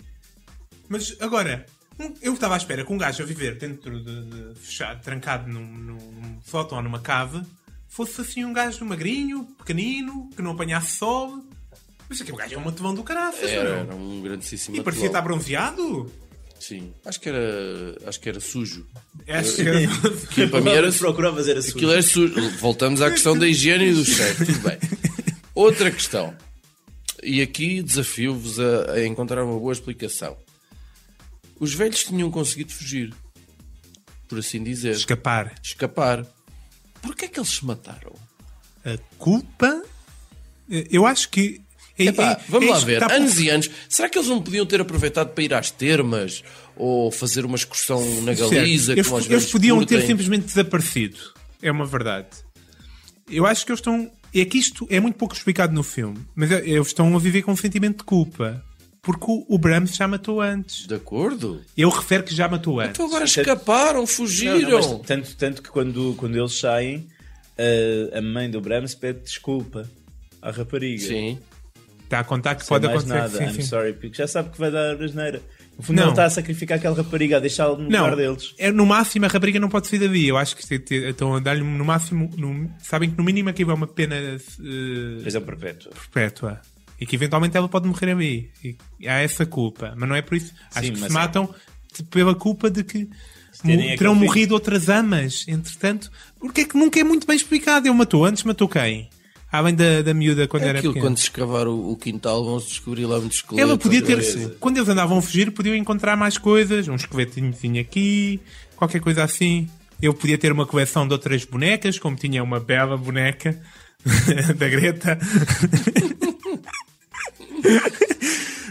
Mas 0.88 1.16
agora, 1.20 1.64
eu 2.22 2.34
estava 2.34 2.54
à 2.54 2.56
espera 2.56 2.84
que 2.84 2.92
um 2.92 2.98
gajo 2.98 3.22
a 3.22 3.26
viver 3.26 3.56
dentro 3.58 4.02
de, 4.02 4.22
de- 4.24 4.54
fechado, 4.60 5.02
trancado 5.02 5.48
num, 5.50 5.64
num 5.66 6.40
sótão 6.44 6.78
ou 6.78 6.84
numa 6.84 7.00
cave, 7.00 7.42
fosse 7.88 8.20
assim 8.20 8.44
um 8.44 8.52
gajo 8.52 8.84
magrinho, 8.84 9.44
pequenino, 9.58 10.28
que 10.34 10.42
não 10.42 10.52
apanhasse 10.52 10.96
sol. 10.96 11.42
Mas 12.08 12.20
aquele 12.20 12.36
gajo 12.36 12.54
é 12.54 12.58
um 12.58 12.64
matevão 12.64 12.94
do 12.94 13.02
caraças, 13.02 13.50
Era, 13.50 13.70
não? 13.70 13.80
era 13.80 13.94
um 13.94 14.20
grandíssimo 14.22 14.76
E 14.76 14.82
parecia 14.82 15.06
estar 15.06 15.18
atual. 15.20 15.34
bronzeado. 15.36 16.12
Sim. 16.60 16.92
Acho 17.04 17.20
que 17.20 17.28
era, 17.28 17.96
acho 18.06 18.20
que 18.20 18.28
era 18.28 18.40
sujo. 18.40 18.86
Acho 19.28 19.56
que 19.56 19.62
era- 19.62 19.80
Que 20.34 20.46
para 20.46 20.60
mim 20.60 20.70
era 20.70 20.90
Procuravas 20.92 21.48
era 21.48 21.60
sujo. 21.60 21.76
Aquilo 21.76 21.92
era 21.92 22.02
sujo. 22.02 22.50
Voltamos 22.58 23.02
à 23.02 23.10
questão 23.10 23.36
da 23.38 23.46
higiene 23.46 23.86
e 23.90 23.94
do 23.94 24.04
cheiro. 24.04 24.46
Tudo 24.46 24.58
bem. 24.60 24.78
Outra 25.54 25.90
questão. 25.90 26.34
E 27.22 27.40
aqui 27.42 27.82
desafio-vos 27.82 28.58
a, 28.60 28.92
a 28.92 29.06
encontrar 29.06 29.42
uma 29.44 29.58
boa 29.58 29.72
explicação. 29.72 30.36
Os 31.58 31.72
velhos 31.74 32.04
tinham 32.04 32.30
conseguido 32.30 32.72
fugir. 32.72 33.14
Por 34.28 34.38
assim 34.38 34.62
dizer. 34.62 34.92
Escapar. 34.92 35.54
Escapar. 35.62 36.26
Porquê 37.02 37.26
é 37.26 37.28
que 37.28 37.38
eles 37.38 37.50
se 37.50 37.64
mataram? 37.64 38.12
A 38.84 38.96
culpa? 39.18 39.82
eh, 40.70 40.86
Eu 40.90 41.06
acho 41.06 41.28
que. 41.30 41.60
É- 41.98 42.04
Epá, 42.06 42.40
vamos 42.48 42.68
lá 42.70 42.78
ver. 42.80 43.02
está 43.02 43.14
Anos 43.14 43.38
e 43.38 43.48
anos. 43.48 43.70
Será 43.88 44.08
que 44.08 44.18
eles 44.18 44.28
não 44.28 44.42
podiam 44.42 44.66
ter 44.66 44.80
aproveitado 44.80 45.28
para 45.30 45.44
ir 45.44 45.54
às 45.54 45.70
termas? 45.70 46.42
Ou 46.76 47.10
fazer 47.12 47.44
uma 47.44 47.56
excursão 47.56 48.00
na. 48.22 48.34
Galiza? 48.34 48.92
Eles, 48.92 49.10
eles 49.30 49.46
podiam 49.52 49.78
ter 49.78 49.86
curtem? 49.94 50.06
simplesmente 50.06 50.44
desaparecido. 50.46 51.18
É 51.62 51.70
uma 51.70 51.86
verdade. 51.86 52.26
Eu 53.30 53.46
acho 53.46 53.64
que 53.64 53.70
eles 53.72 53.78
estão. 53.80 54.10
É 54.34 54.44
que 54.44 54.58
isto 54.58 54.86
é 54.90 54.98
muito 54.98 55.16
pouco 55.16 55.34
explicado 55.34 55.72
no 55.72 55.84
filme. 55.84 56.18
Mas 56.34 56.50
é- 56.50 56.68
eles 56.68 56.88
estão 56.88 57.14
a 57.14 57.18
viver 57.20 57.42
com 57.42 57.52
um 57.52 57.56
sentimento 57.56 57.98
de 57.98 58.04
culpa. 58.04 58.62
Porque 59.00 59.24
o, 59.28 59.44
o 59.48 59.58
Brahms 59.58 59.94
já 59.94 60.08
matou 60.08 60.40
antes. 60.40 60.86
De 60.86 60.94
acordo? 60.94 61.60
Ele 61.76 61.90
refere 61.90 62.22
que 62.22 62.34
já 62.34 62.48
matou 62.48 62.80
antes. 62.80 62.92
Então 62.92 63.06
agora 63.06 63.24
escaparam, 63.26 64.00
Não, 64.00 64.06
fugiram. 64.06 64.58
não, 64.80 64.98
mas 64.98 65.06
tanto, 65.06 65.36
tanto 65.36 65.62
que 65.62 65.68
quando, 65.68 66.14
quando 66.16 66.36
eles 66.36 66.58
saem, 66.58 67.06
a, 68.14 68.18
a 68.18 68.22
mãe 68.22 68.50
do 68.50 68.60
Brahms 68.62 68.94
pede 68.94 69.20
desculpa 69.20 69.88
à 70.40 70.50
rapariga. 70.50 71.06
Sim. 71.06 71.38
Está 72.04 72.20
a 72.20 72.24
contar 72.24 72.54
que 72.54 72.66
pode 72.66 72.86
acontecer. 72.86 73.14
nada. 73.14 73.28
sim, 73.38 73.44
I'm 73.44 73.52
sim. 73.54 73.62
sorry, 73.62 73.92
porque 73.94 74.14
já 74.16 74.26
sabe 74.28 74.50
que 74.50 74.58
vai 74.58 74.70
dar 74.70 75.02
asneira. 75.02 75.42
No 75.76 75.82
fundo, 75.82 75.96
Não. 75.96 76.02
ele 76.04 76.10
está 76.12 76.24
a 76.26 76.30
sacrificar 76.30 76.78
aquela 76.78 76.94
rapariga, 76.96 77.38
a 77.38 77.40
deixá-la 77.40 77.76
no 77.76 77.88
Não, 77.90 78.04
lugar 78.04 78.14
deles. 78.16 78.54
é, 78.58 78.70
no 78.70 78.86
máximo 78.86 79.24
a 79.24 79.28
rapariga 79.28 79.58
não 79.58 79.68
pode 79.68 79.88
sair 79.88 79.98
da 79.98 80.06
via. 80.06 80.28
Eu 80.28 80.36
acho 80.36 80.54
que 80.54 80.78
te- 80.78 80.94
estão 80.94 81.34
a 81.34 81.40
dar-lhe 81.40 81.62
no 81.64 81.84
máximo. 81.84 82.30
no- 82.36 82.70
sabem 82.80 83.10
que 83.10 83.18
no 83.18 83.24
mínimo 83.24 83.48
aqui 83.48 83.64
vai 83.64 83.74
uma 83.74 83.86
pena 83.88 84.14
eh, 84.14 84.38
Prisão 85.22 85.42
perpétua. 85.42 85.90
perpétua. 85.92 86.60
E 87.00 87.04
que 87.06 87.16
eventualmente 87.16 87.56
ela 87.56 87.68
pode 87.68 87.88
morrer 87.88 88.12
ali. 88.12 88.50
E 89.00 89.08
há 89.08 89.14
essa 89.20 89.44
culpa. 89.44 89.94
Mas 89.96 90.08
não 90.08 90.14
é 90.14 90.22
por 90.22 90.36
isso. 90.36 90.52
Acho 90.72 90.86
Sim, 90.86 90.92
que 90.92 90.98
se 91.00 91.06
é- 91.06 91.08
matam 91.08 91.52
t- 91.92 92.04
pela 92.04 92.36
culpa 92.36 92.70
de 92.70 92.84
que 92.84 93.08
terão 93.98 94.14
morrido 94.14 94.54
outras 94.54 94.88
amas. 94.88 95.44
Entretanto, 95.48 96.10
porque 96.38 96.60
é 96.60 96.64
que 96.66 96.76
nunca 96.76 97.00
é 97.00 97.04
muito 97.04 97.26
bem 97.26 97.36
explicado. 97.36 97.88
Ele 97.88 97.94
matou 97.96 98.24
antes, 98.24 98.44
matou 98.44 98.68
quem? 98.68 99.08
Além 99.54 99.72
da, 99.72 100.02
da 100.02 100.12
miúda 100.12 100.48
quando 100.48 100.64
É 100.64 100.70
era 100.70 100.78
aquilo, 100.78 100.94
pequena. 100.94 101.10
quando 101.10 101.16
se 101.18 101.22
escavar 101.22 101.68
o, 101.68 101.92
o 101.92 101.96
quintal, 101.96 102.44
vão-se 102.44 102.66
descobrir 102.66 103.06
lá 103.06 103.20
muitos 103.20 103.36
esqueletos. 103.36 103.70
Ela 103.70 103.78
podia 103.78 104.02
ter. 104.02 104.16
vez. 104.16 104.50
Quando 104.58 104.78
eles 104.78 104.88
andavam 104.88 105.18
a 105.18 105.22
fugir, 105.22 105.52
podiam 105.52 105.76
encontrar 105.76 106.16
mais 106.16 106.36
coisas. 106.36 106.88
Um 106.88 106.96
esqueletinho 106.96 107.80
aqui, 107.80 108.40
qualquer 108.74 109.00
coisa 109.00 109.22
assim. 109.22 109.68
Eu 110.02 110.12
podia 110.12 110.36
ter 110.36 110.50
uma 110.50 110.66
coleção 110.66 111.06
de 111.06 111.12
outras 111.12 111.44
bonecas, 111.44 112.00
como 112.00 112.16
tinha 112.16 112.42
uma 112.42 112.58
bela 112.58 112.96
boneca 112.96 113.56
da 114.58 114.68
Greta. 114.68 115.20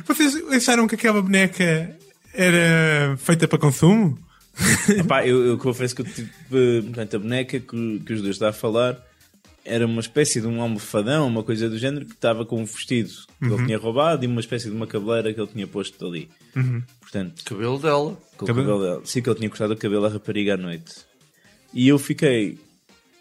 Vocês 0.05 0.35
acharam 0.51 0.85
que 0.85 0.95
aquela 0.95 1.21
boneca 1.21 1.95
era 2.33 3.15
feita 3.19 3.47
para 3.47 3.57
consumo? 3.57 4.19
Epá, 4.89 5.25
eu, 5.25 5.45
eu 5.45 5.57
confesso 5.57 5.95
que 5.95 6.01
eu 6.01 6.05
tive, 6.05 6.29
eh, 6.51 6.81
portanto, 6.81 7.15
a 7.15 7.19
boneca 7.19 7.57
que, 7.57 8.01
que 8.05 8.13
os 8.13 8.21
dois 8.21 8.35
está 8.35 8.49
a 8.49 8.53
falar 8.53 9.01
era 9.65 9.85
uma 9.85 10.01
espécie 10.01 10.41
de 10.41 10.47
um 10.47 10.61
almofadão, 10.61 11.27
uma 11.27 11.43
coisa 11.43 11.69
do 11.69 11.77
género, 11.77 12.05
que 12.05 12.13
estava 12.13 12.45
com 12.45 12.61
um 12.61 12.65
vestido 12.65 13.09
que 13.39 13.45
Uhum. 13.47 13.55
ele 13.55 13.65
tinha 13.65 13.77
roubado 13.77 14.23
e 14.23 14.27
uma 14.27 14.39
espécie 14.41 14.69
de 14.69 14.75
uma 14.75 14.85
cabeleira 14.87 15.33
que 15.33 15.39
ele 15.39 15.49
tinha 15.51 15.67
posto 15.67 16.05
ali. 16.05 16.29
Portanto, 17.01 17.43
Cabelo 17.45 17.79
dela. 17.79 18.17
com 18.37 18.45
Cabelo? 18.45 18.67
cabelo 18.67 18.83
dela. 18.83 19.01
Sim, 19.05 19.21
que 19.21 19.29
ele 19.29 19.37
tinha 19.37 19.49
cortado 19.49 19.73
o 19.73 19.77
cabelo 19.77 20.05
à 20.05 20.09
rapariga 20.09 20.55
à 20.55 20.57
noite. 20.57 20.91
E 21.73 21.87
eu 21.87 21.97
fiquei 21.97 22.57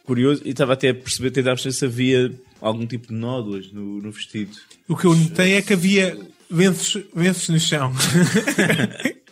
curioso 0.05 0.43
e 0.45 0.51
estava 0.51 0.73
até 0.73 0.89
a 0.91 0.95
perceber, 0.95 1.31
tentar 1.31 1.51
perceber 1.51 1.73
se 1.75 1.85
havia 1.85 2.33
algum 2.61 2.87
tipo 2.87 3.09
de 3.09 3.15
nódoas 3.15 3.71
no, 3.73 4.01
no 4.03 4.11
vestido. 4.11 4.51
O 4.89 4.97
que 4.97 5.05
eu 5.05 5.15
notei 5.15 5.55
é 5.55 5.63
que 5.63 5.73
havia 5.73 6.19
lenços, 6.51 7.03
lenços 7.15 7.49
no 7.51 7.61
chão. 7.61 7.93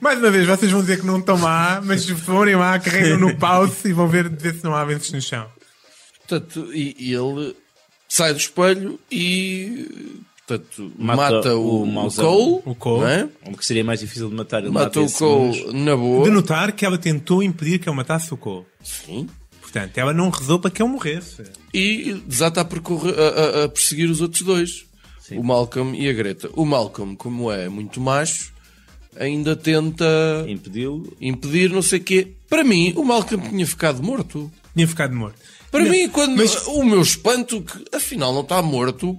Mais 0.00 0.18
uma 0.18 0.30
vez, 0.30 0.46
vocês 0.46 0.70
vão 0.70 0.80
dizer 0.80 1.00
que 1.00 1.06
não 1.06 1.18
estão 1.18 1.40
lá, 1.40 1.80
mas 1.84 2.02
se 2.02 2.14
forem 2.14 2.56
lá, 2.56 2.78
carregam 2.78 3.18
no 3.18 3.34
pause 3.38 3.88
e 3.88 3.92
vão 3.92 4.08
ver, 4.08 4.28
ver 4.28 4.54
se 4.54 4.64
não 4.64 4.74
há 4.74 4.82
lenços 4.82 5.12
no 5.12 5.20
chão. 5.20 5.48
Portanto, 6.26 6.70
e, 6.74 6.96
e 6.98 7.12
ele 7.14 7.54
sai 8.08 8.32
do 8.32 8.38
espelho 8.38 8.98
e 9.10 10.20
portanto, 10.46 10.92
Mata 10.98 11.16
mata, 11.36 11.56
o, 11.56 11.82
o. 11.84 12.10
Cole. 12.12 12.62
O 12.66 12.74
Cole. 12.74 13.04
é? 13.10 13.28
O 13.50 13.56
que 13.56 13.64
seria 13.66 13.84
mais 13.84 14.00
difícil 14.00 14.28
de 14.28 14.34
matar. 14.34 14.62
Ele 14.62 14.70
Mata 14.70 15.00
mata 15.00 15.00
o 15.00 15.12
Cole 15.18 15.46
monstro. 15.46 15.72
na 15.72 15.96
boa. 15.96 16.24
De 16.24 16.30
notar 16.30 16.72
que 16.72 16.84
ela 16.84 16.98
tentou 16.98 17.42
impedir 17.42 17.78
que 17.78 17.88
ele 17.88 17.96
matasse 17.96 18.32
o 18.32 18.36
Cole. 18.36 18.64
Sim. 18.82 19.28
Portanto, 19.60 19.98
ela 19.98 20.12
não 20.14 20.30
rezou 20.30 20.58
para 20.58 20.70
que 20.70 20.80
ele 20.82 20.90
morresse. 20.90 21.42
E 21.74 22.14
desata 22.26 22.60
a, 22.60 22.64
percorrer, 22.64 23.14
a, 23.18 23.22
a- 23.60 23.64
a 23.64 23.68
perseguir 23.68 24.08
os 24.08 24.20
outros 24.20 24.42
dois. 24.42 24.86
O 25.32 25.42
Malcolm 25.42 25.96
e 26.00 26.08
a 26.08 26.12
Greta. 26.12 26.48
O 26.54 26.64
Malcolm, 26.64 27.16
como 27.16 27.50
é 27.50 27.68
muito 27.68 28.00
macho, 28.00 28.52
ainda 29.18 29.56
tenta 29.56 30.06
Impedi-lo. 30.46 31.12
impedir 31.20 31.68
não 31.70 31.82
sei 31.82 31.98
o 31.98 32.02
quê. 32.04 32.28
Para 32.48 32.62
mim, 32.62 32.92
o 32.96 33.04
Malcolm 33.04 33.48
tinha 33.48 33.66
ficado 33.66 34.00
morto. 34.04 34.50
Tinha 34.72 34.86
ficado 34.86 35.14
morto. 35.16 35.36
Para 35.76 35.84
Não, 35.84 35.90
mim, 35.90 36.08
quando 36.08 36.36
mas- 36.36 36.66
o 36.66 36.82
meu 36.84 37.00
espanto, 37.02 37.62
que 37.62 37.96
afinal 37.96 38.32
não 38.32 38.40
está 38.42 38.60
morto, 38.62 39.16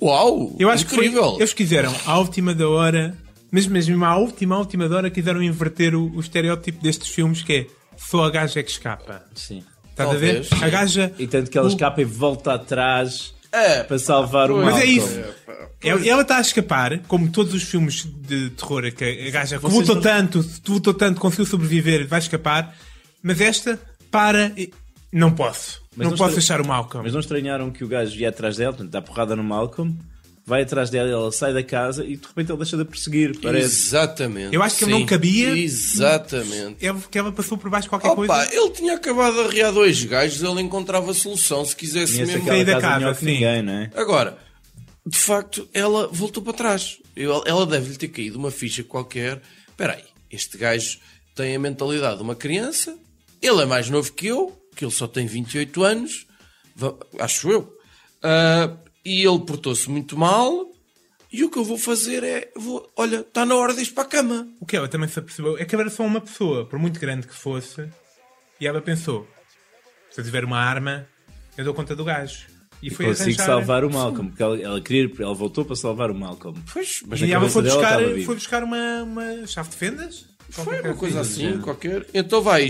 uau! 0.00 0.54
Eu 0.58 0.70
acho 0.70 0.84
incrível. 0.84 1.22
que 1.22 1.28
foi, 1.30 1.38
eles 1.40 1.52
quiseram, 1.52 1.94
à 2.06 2.18
última 2.18 2.54
da 2.54 2.68
hora, 2.68 3.16
mesmo 3.52 3.72
mesmo 3.72 4.04
à 4.04 4.16
última, 4.16 4.56
à 4.56 4.58
última 4.58 4.88
da 4.88 4.96
hora, 4.96 5.10
quiseram 5.10 5.42
inverter 5.42 5.94
o, 5.94 6.10
o 6.14 6.20
estereótipo 6.20 6.82
destes 6.82 7.08
filmes 7.08 7.42
que 7.42 7.52
é 7.52 7.66
só 7.96 8.24
a 8.24 8.30
gaja 8.30 8.60
é 8.60 8.62
que 8.62 8.70
escapa. 8.70 9.22
Sim. 9.34 9.62
Estás 9.90 10.10
a 10.10 10.14
ver? 10.14 10.46
A 10.62 10.68
gaja. 10.68 11.12
E 11.18 11.26
tanto 11.26 11.50
que 11.50 11.58
ela 11.58 11.66
o- 11.66 11.70
escapa 11.70 12.00
e 12.00 12.04
volta 12.04 12.54
atrás 12.54 13.34
É, 13.50 13.82
para 13.82 13.98
salvar 13.98 14.50
o 14.50 14.64
Mas 14.64 14.76
é 14.78 14.84
isso. 14.84 15.20
Ela 15.82 16.06
ela 16.08 16.22
está 16.22 16.36
a 16.38 16.40
escapar, 16.40 17.00
como 17.08 17.28
todos 17.30 17.52
os 17.54 17.62
filmes 17.64 18.04
de 18.04 18.50
terror, 18.50 18.90
que 18.92 19.04
a 19.04 19.30
gaja 19.30 19.56
que 19.56 19.62
Vocês 19.62 19.80
lutou 19.80 19.94
não- 19.96 20.02
tanto, 20.02 20.44
lutou 20.68 20.94
tanto, 20.94 21.20
conseguiu 21.20 21.46
sobreviver, 21.46 22.06
vai 22.06 22.18
escapar. 22.20 22.76
Mas 23.22 23.40
esta 23.40 23.80
para 24.10 24.52
e 24.56 24.72
não 25.12 25.32
posso. 25.32 25.82
Mas 25.98 26.04
não 26.06 26.10
não 26.12 26.16
posso 26.18 26.38
estra- 26.38 26.54
achar 26.56 26.64
o 26.64 26.66
Malcolm. 26.68 27.02
Mas 27.04 27.12
não 27.12 27.20
estranharam 27.20 27.70
que 27.70 27.84
o 27.84 27.88
gajo 27.88 28.18
ia 28.18 28.28
atrás 28.30 28.56
dela, 28.56 28.72
portanto, 28.72 28.90
dá 28.90 29.02
porrada 29.02 29.34
no 29.36 29.44
Malcolm, 29.44 29.98
vai 30.46 30.62
atrás 30.62 30.88
dela, 30.88 31.10
ela 31.10 31.30
sai 31.32 31.52
da 31.52 31.62
casa 31.62 32.04
e 32.06 32.16
de 32.16 32.26
repente 32.26 32.50
ele 32.50 32.56
deixa 32.58 32.76
de 32.76 32.82
a 32.82 32.86
perseguir. 32.86 33.38
Parece. 33.40 33.66
Exatamente. 33.66 34.54
Eu 34.54 34.62
acho 34.62 34.78
que 34.78 34.84
ele 34.84 34.92
não 34.92 35.00
sim. 35.00 35.06
cabia. 35.06 35.48
Exatamente. 35.58 36.86
É 36.86 36.94
que 37.10 37.18
ela 37.18 37.32
passou 37.32 37.58
por 37.58 37.70
baixo 37.70 37.84
de 37.84 37.88
qualquer 37.90 38.08
Opa, 38.08 38.26
coisa. 38.26 38.54
ele 38.54 38.70
tinha 38.70 38.94
acabado 38.94 39.34
de 39.34 39.40
arriar 39.40 39.70
dois 39.72 40.02
gajos, 40.04 40.42
ele 40.42 40.60
encontrava 40.62 41.12
solução 41.12 41.64
se 41.64 41.74
quisesse 41.76 42.16
mesmo. 42.18 42.44
sair 42.46 42.64
da 42.64 42.80
casa, 42.80 43.04
casa, 43.04 43.20
sim. 43.20 43.26
ninguém, 43.26 43.62
não 43.62 43.72
é? 43.74 43.90
Agora, 43.94 44.38
de 45.06 45.18
facto, 45.18 45.68
ela 45.74 46.06
voltou 46.08 46.42
para 46.42 46.52
trás. 46.52 46.98
Eu- 47.16 47.42
Ela 47.46 47.66
deve-lhe 47.66 47.96
ter 47.96 48.08
caído 48.08 48.38
uma 48.38 48.50
ficha 48.50 48.82
qualquer. 48.84 49.42
Espera 49.68 49.94
aí, 49.94 50.04
este 50.30 50.56
gajo 50.56 50.98
tem 51.34 51.54
a 51.54 51.58
mentalidade 51.58 52.16
de 52.16 52.22
uma 52.22 52.34
criança, 52.34 52.96
ele 53.42 53.62
é 53.62 53.66
mais 53.66 53.88
novo 53.90 54.12
que 54.12 54.26
eu, 54.26 54.57
que 54.78 54.84
ele 54.84 54.92
só 54.92 55.08
tem 55.08 55.26
28 55.26 55.82
anos, 55.82 56.24
acho 57.18 57.50
eu, 57.50 57.76
Ah, 58.22 58.76
e 59.04 59.24
ele 59.26 59.40
portou-se 59.40 59.90
muito 59.90 60.16
mal, 60.16 60.66
e 61.32 61.42
o 61.44 61.50
que 61.50 61.58
eu 61.58 61.64
vou 61.64 61.76
fazer 61.78 62.22
é, 62.22 62.50
vou, 62.56 62.88
olha, 62.96 63.20
está 63.20 63.44
na 63.44 63.54
hora 63.56 63.74
de 63.74 63.82
ir 63.82 63.90
para 63.92 64.04
a 64.04 64.06
cama. 64.06 64.48
O 64.60 64.64
que 64.66 64.76
ela 64.76 64.88
também 64.88 65.08
se 65.08 65.18
apercebeu 65.18 65.58
é 65.58 65.64
que 65.64 65.74
ela 65.74 65.82
era 65.82 65.90
só 65.90 66.04
uma 66.04 66.20
pessoa, 66.20 66.64
por 66.64 66.78
muito 66.78 66.98
grande 67.00 67.26
que 67.26 67.34
fosse, 67.34 67.88
e 68.60 68.66
ela 68.66 68.80
pensou: 68.80 69.26
se 70.10 70.20
eu 70.20 70.24
tiver 70.24 70.44
uma 70.44 70.58
arma, 70.58 71.06
eu 71.56 71.64
dou 71.64 71.74
conta 71.74 71.94
do 71.96 72.04
gajo. 72.04 72.46
E 72.80 72.90
foi 72.90 73.06
Consigo 73.06 73.22
arranjar- 73.30 73.46
salvar 73.46 73.84
o 73.84 73.90
Malcolm, 73.92 74.28
porque 74.30 74.42
ela, 74.42 74.60
ela 74.60 74.80
queria, 74.80 75.10
ela 75.18 75.34
voltou 75.34 75.64
para 75.64 75.74
salvar 75.74 76.10
o 76.12 76.14
Malcolm. 76.14 76.56
Pois, 76.72 77.02
Mas 77.06 77.20
E 77.20 77.32
ela 77.32 77.48
foi 77.50 77.62
buscar, 77.62 77.98
foi 78.24 78.34
buscar 78.36 78.62
uma, 78.62 79.02
uma 79.02 79.46
chave 79.48 79.68
de 79.70 79.76
fendas? 79.76 80.26
Foi 80.50 80.80
uma 80.80 80.94
coisa 80.94 81.20
assim, 81.20 81.60
qualquer. 81.60 82.06
Então 82.14 82.40
vai, 82.40 82.68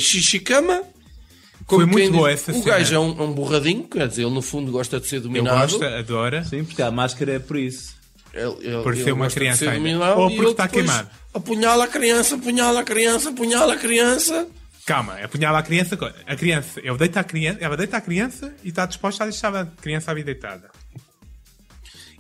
xixicama. 1.68 1.76
Foi 1.82 1.86
muito 1.86 2.06
diz- 2.08 2.10
boa 2.16 2.30
essa 2.30 2.50
O 2.52 2.54
cena. 2.54 2.64
gajo 2.64 2.94
é 2.94 2.98
um, 2.98 3.22
um 3.22 3.32
borradinho, 3.32 3.84
quer 3.84 4.08
dizer, 4.08 4.22
ele 4.22 4.34
no 4.34 4.42
fundo 4.42 4.70
gosta 4.72 4.98
de 5.00 5.06
ser 5.06 5.16
Eu 5.16 5.20
dominado. 5.22 5.72
gosto, 5.78 5.84
adora. 5.84 6.44
Sim, 6.44 6.64
porque 6.64 6.82
a 6.82 6.90
máscara 6.90 7.32
é 7.34 7.38
por 7.38 7.56
isso. 7.56 7.96
Ele, 8.34 8.54
ele, 8.60 8.82
Por 8.82 8.94
ser 8.94 9.02
ele 9.02 9.12
uma 9.12 9.24
gosta 9.24 9.28
de 9.30 9.34
criança 9.44 9.58
ser 9.58 9.68
ainda. 9.70 9.78
dominado 9.88 10.20
Ou 10.20 10.26
e 10.26 10.30
porque 10.30 10.40
ele 10.44 10.50
está 10.52 10.66
depois 10.66 10.86
queimado. 10.86 11.10
Apunhala 11.34 11.84
a 11.84 11.88
criança, 11.88 12.34
apunhala 12.36 12.80
a 12.80 12.84
criança, 12.84 13.30
apunhala 13.30 13.74
a 13.74 13.76
criança. 13.76 14.46
Calma, 14.86 15.14
apunhala 15.22 15.58
a 15.58 15.62
criança. 15.62 15.98
A 16.26 16.36
criança, 16.36 16.80
ele 16.82 16.96
deita 16.96 17.20
a 17.20 17.24
criança, 17.24 17.58
ela 17.60 17.76
deita 17.76 17.96
a 17.96 18.00
criança 18.00 18.54
e 18.64 18.68
está 18.68 18.86
disposta 18.86 19.24
a 19.24 19.26
deixar 19.26 19.54
a 19.54 19.66
criança 19.66 20.10
ali 20.10 20.22
deitada. 20.22 20.70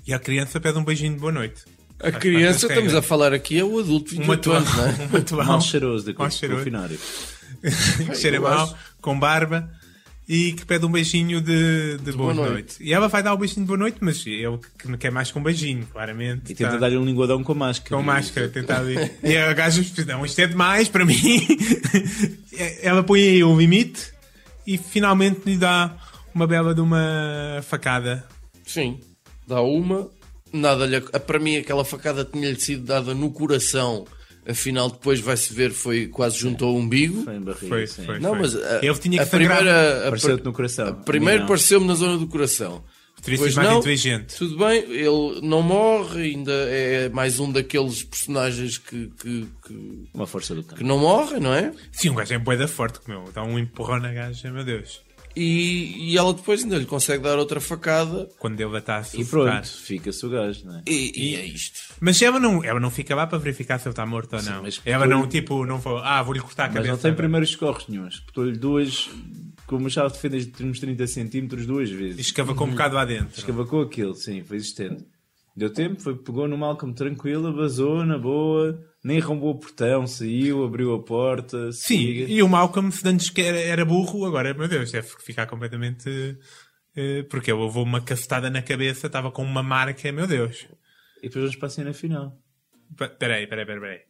E 0.06 0.12
a 0.14 0.18
criança 0.18 0.58
pede 0.60 0.78
um 0.78 0.84
beijinho 0.84 1.14
de 1.14 1.20
boa 1.20 1.32
noite. 1.32 1.62
A 2.00 2.10
criança, 2.12 2.60
Faz- 2.60 2.70
estamos 2.70 2.94
a 2.94 3.02
falar 3.02 3.32
aqui, 3.32 3.58
é 3.58 3.64
o 3.64 3.78
adulto 3.78 4.10
de 4.14 4.20
Uma 4.22 4.36
28 4.36 4.52
anos, 4.52 4.76
não 4.76 4.84
é? 4.86 4.92
Uma 5.10 5.18
atual. 5.18 5.46
Mal 5.46 5.60
cheiroso 5.60 6.04
de 6.06 6.18
Mal 6.18 6.28
com 6.28 6.30
cheiroso. 6.30 6.60
o 6.60 6.64
finário. 6.64 6.98
que 8.06 8.14
cheira 8.16 8.36
eu 8.36 8.42
mal, 8.42 8.64
acho. 8.64 8.74
Com 9.00 9.18
barba 9.18 9.70
e 10.28 10.52
que 10.52 10.66
pede 10.66 10.84
um 10.84 10.90
beijinho 10.92 11.40
de, 11.40 11.96
de 11.98 12.12
boa 12.12 12.34
boa 12.34 12.50
noite. 12.50 12.76
E 12.80 12.92
ela 12.92 13.08
vai 13.08 13.22
dar 13.22 13.32
o 13.32 13.38
beijinho 13.38 13.62
de 13.62 13.66
boa 13.68 13.78
noite, 13.78 13.96
mas 14.00 14.26
ele 14.26 14.58
que 14.78 14.86
não 14.86 14.98
quer 14.98 15.10
mais 15.10 15.30
com 15.30 15.40
um 15.40 15.42
beijinho, 15.42 15.86
claramente. 15.86 16.52
E 16.52 16.54
tenta 16.54 16.72
Tá. 16.72 16.76
dar-lhe 16.76 16.98
um 16.98 17.04
linguadão 17.04 17.42
com 17.42 17.52
a 17.52 17.54
máscara. 17.54 17.96
Com 17.96 18.02
máscara, 18.02 18.48
tentar 18.48 18.80
ali. 18.80 18.96
E 19.22 19.36
a 19.36 19.52
gaja 19.54 19.82
não, 20.06 20.26
isto 20.26 20.38
é 20.40 20.46
demais 20.46 20.88
para 20.88 21.04
mim. 21.06 21.16
Ela 22.82 23.02
põe 23.02 23.20
aí 23.22 23.42
o 23.44 23.58
limite 23.58 24.12
e 24.66 24.76
finalmente 24.76 25.40
lhe 25.46 25.56
dá 25.56 25.96
uma 26.34 26.46
bela 26.46 26.74
de 26.74 26.80
uma 26.82 27.60
facada. 27.62 28.26
Sim, 28.66 29.00
dá 29.46 29.62
uma. 29.62 30.10
Nada 30.52 30.86
para 31.20 31.38
mim, 31.38 31.56
aquela 31.56 31.84
facada 31.84 32.24
tinha-lhe 32.24 32.60
sido 32.60 32.84
dada 32.84 33.14
no 33.14 33.30
coração. 33.30 34.06
Afinal, 34.48 34.88
depois 34.90 35.20
vai-se 35.20 35.52
ver, 35.52 35.70
foi 35.72 36.06
quase 36.06 36.38
junto 36.38 36.64
ao 36.64 36.74
umbigo. 36.74 37.22
Foi 37.22 37.36
em 37.36 37.40
barriga, 37.40 37.68
Foi, 37.68 37.86
sim. 37.86 38.04
foi. 38.04 38.18
Não, 38.18 38.34
mas 38.34 38.56
a, 38.56 38.78
Ele 38.82 38.98
tinha 38.98 39.18
que 39.18 39.24
a 39.24 39.26
primeira. 39.26 40.06
Pareceu-te 40.08 40.44
no 40.44 40.52
coração. 40.52 40.88
a 40.88 40.92
Primeiro 40.94 41.46
pareceu-me 41.46 41.86
na 41.86 41.94
zona 41.94 42.16
do 42.16 42.26
coração. 42.26 42.82
Teria 43.20 43.36
Depois 43.36 43.52
sido 43.52 43.56
mais 43.62 43.70
não, 43.70 43.78
inteligente. 43.80 44.36
Tudo 44.36 44.56
bem, 44.56 44.78
ele 44.90 45.40
não 45.42 45.60
morre, 45.60 46.22
ainda 46.22 46.52
é 46.52 47.08
mais 47.08 47.40
um 47.40 47.50
daqueles 47.50 48.04
personagens 48.04 48.78
que, 48.78 49.10
que, 49.20 49.46
que, 49.66 50.08
Uma 50.14 50.26
força 50.26 50.54
do 50.54 50.62
que 50.62 50.68
campo. 50.70 50.84
não 50.84 50.98
morre, 50.98 51.40
não 51.40 51.52
é? 51.52 51.72
Sim, 51.90 52.10
um 52.10 52.14
gajo 52.14 52.32
é 52.32 52.38
boeda 52.38 52.68
forte, 52.68 53.00
que 53.00 53.10
meu, 53.10 53.24
dá 53.34 53.42
um 53.42 53.58
empurrão 53.58 53.98
na 53.98 54.12
gaja, 54.12 54.52
meu 54.52 54.64
Deus. 54.64 55.00
E, 55.36 56.10
e 56.12 56.18
ela 56.18 56.34
depois 56.34 56.62
ainda 56.64 56.76
lhe 56.78 56.86
consegue 56.86 57.22
dar 57.22 57.38
outra 57.38 57.60
facada. 57.60 58.28
Quando 58.38 58.60
ele 58.60 58.76
está 58.76 58.98
a 58.98 59.00
E 59.00 59.04
sufocar. 59.04 59.52
pronto, 59.62 59.68
fica-se 59.68 60.26
o 60.26 60.30
gajo, 60.30 60.64
não 60.66 60.78
é? 60.78 60.82
E, 60.86 61.12
e 61.14 61.36
é 61.36 61.44
isto. 61.46 61.94
Mas 62.00 62.20
ela 62.20 62.40
não, 62.40 62.64
ela 62.64 62.80
não 62.80 62.90
fica 62.90 63.14
lá 63.14 63.26
para 63.26 63.38
verificar 63.38 63.78
se 63.78 63.86
ele 63.86 63.92
está 63.92 64.04
morto 64.04 64.34
ou 64.36 64.42
não. 64.42 64.62
mas 64.62 64.80
ela 64.84 65.06
não, 65.06 65.28
tipo, 65.28 65.64
não 65.64 65.78
vou, 65.78 65.98
ah, 65.98 66.22
vou-lhe 66.22 66.40
cortar 66.40 66.64
a 66.64 66.66
Mas 66.68 66.74
cabeça. 66.76 66.92
não 66.92 66.98
tem 66.98 67.14
primeiros 67.14 67.50
socorros 67.50 67.86
nenhums. 67.88 68.20
Botou-lhe 68.20 68.56
duas, 68.58 69.08
com 69.66 69.76
uma 69.76 69.90
chave 69.90 70.16
de 70.28 70.64
uns 70.64 70.80
30 70.80 71.06
centímetros 71.06 71.66
duas 71.66 71.88
E 71.90 71.94
vezes. 71.94 72.20
escavacou 72.20 72.66
um 72.66 72.70
bocado 72.70 72.94
lá 72.96 73.04
dentro. 73.04 73.38
Escavacou 73.38 73.82
aquilo, 73.82 74.14
sim, 74.14 74.42
foi 74.42 74.56
existente. 74.56 75.04
Deu 75.56 75.70
tempo, 75.72 76.00
foi, 76.00 76.14
pegou 76.16 76.46
no 76.46 76.56
Malcolm 76.56 76.94
tranquila, 76.94 77.50
vazou 77.52 78.04
na 78.06 78.16
boa, 78.16 78.80
nem 79.08 79.18
rombou 79.20 79.50
o 79.50 79.58
portão, 79.58 80.06
saiu, 80.06 80.64
abriu 80.64 80.94
a 80.94 81.02
porta. 81.02 81.72
Sim, 81.72 81.98
siga. 81.98 82.24
e 82.32 82.42
o 82.42 82.48
Malcolm, 82.48 82.90
se 82.92 83.06
antes 83.08 83.30
que 83.30 83.40
era, 83.40 83.58
era 83.58 83.84
burro, 83.84 84.24
agora, 84.26 84.54
meu 84.54 84.68
Deus, 84.68 84.92
deve 84.92 85.08
ficar 85.20 85.46
completamente. 85.46 86.36
eh, 86.96 87.22
porque 87.30 87.50
eu 87.50 87.60
levou 87.64 87.82
uma 87.84 88.00
cacetada 88.00 88.50
na 88.50 88.60
cabeça, 88.62 89.06
estava 89.06 89.30
com 89.30 89.42
uma 89.42 89.62
marca, 89.62 90.10
meu 90.12 90.26
Deus. 90.26 90.66
E 91.18 91.22
depois 91.28 91.42
vamos 91.44 91.56
para 91.56 91.66
a 91.66 91.70
cena 91.70 91.92
final. 91.92 92.36
Peraí, 92.96 93.46
peraí, 93.46 93.66
peraí, 93.66 93.80
peraí. 93.80 94.00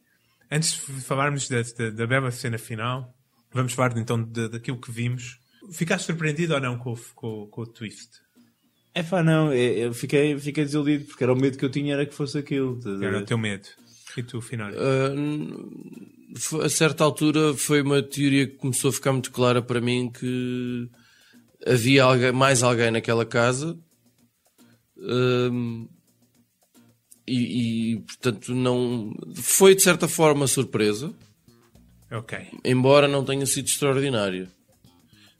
Antes 0.51 0.85
de 0.87 1.01
falarmos 1.01 1.47
da, 1.49 1.61
da, 1.61 1.89
da 1.91 2.07
bela 2.07 2.31
cena 2.31 2.57
final, 2.57 3.13
vamos 3.51 3.73
falar 3.73 3.95
então 3.97 4.21
de- 4.23 4.49
daquilo 4.49 4.79
que 4.81 4.91
vimos. 4.91 5.39
Ficaste 5.71 6.05
surpreendido 6.05 6.53
ou 6.55 6.59
não 6.61 6.77
com, 6.77 6.93
o- 6.93 6.99
com, 7.15 7.47
com 7.47 7.61
o 7.61 7.67
twist? 7.67 8.09
É 8.95 9.03
pá, 9.03 9.21
não, 9.21 9.53
eu 9.53 9.93
fiquei, 9.93 10.37
fiquei 10.39 10.63
desiludido 10.65 11.05
porque 11.05 11.23
era 11.23 11.31
o 11.31 11.35
medo 11.35 11.57
que 11.57 11.63
eu 11.65 11.69
tinha 11.69 11.93
era 11.93 12.05
que 12.07 12.13
fosse 12.15 12.37
aquilo. 12.39 12.79
Era 13.03 13.19
o 13.19 13.25
teu 13.25 13.37
medo. 13.37 13.67
E 14.17 14.23
tu, 14.23 14.41
final? 14.41 14.71
F- 16.35 16.61
a 16.61 16.69
certa 16.69 17.03
altura 17.03 17.53
foi 17.53 17.81
uma 17.81 18.01
teoria 18.01 18.47
que 18.47 18.55
começou 18.55 18.89
a 18.89 18.93
ficar 18.93 19.11
muito 19.13 19.31
clara 19.31 19.61
para 19.61 19.79
mim 19.81 20.11
que 20.11 20.89
havia 21.65 22.03
alguém, 22.03 22.31
mais 22.31 22.63
alguém 22.63 22.91
naquela 22.91 23.25
casa 23.25 23.77
Ahm, 25.01 25.87
e, 27.25 27.93
e, 27.93 27.99
portanto 28.01 28.53
não 28.53 29.13
foi 29.35 29.73
de 29.75 29.81
certa 29.81 30.07
forma 30.09 30.45
surpresa 30.47 31.13
Ok. 32.11 32.37
embora 32.65 33.07
não 33.07 33.23
tenha 33.23 33.45
sido 33.45 33.67
extraordinário 33.67 34.49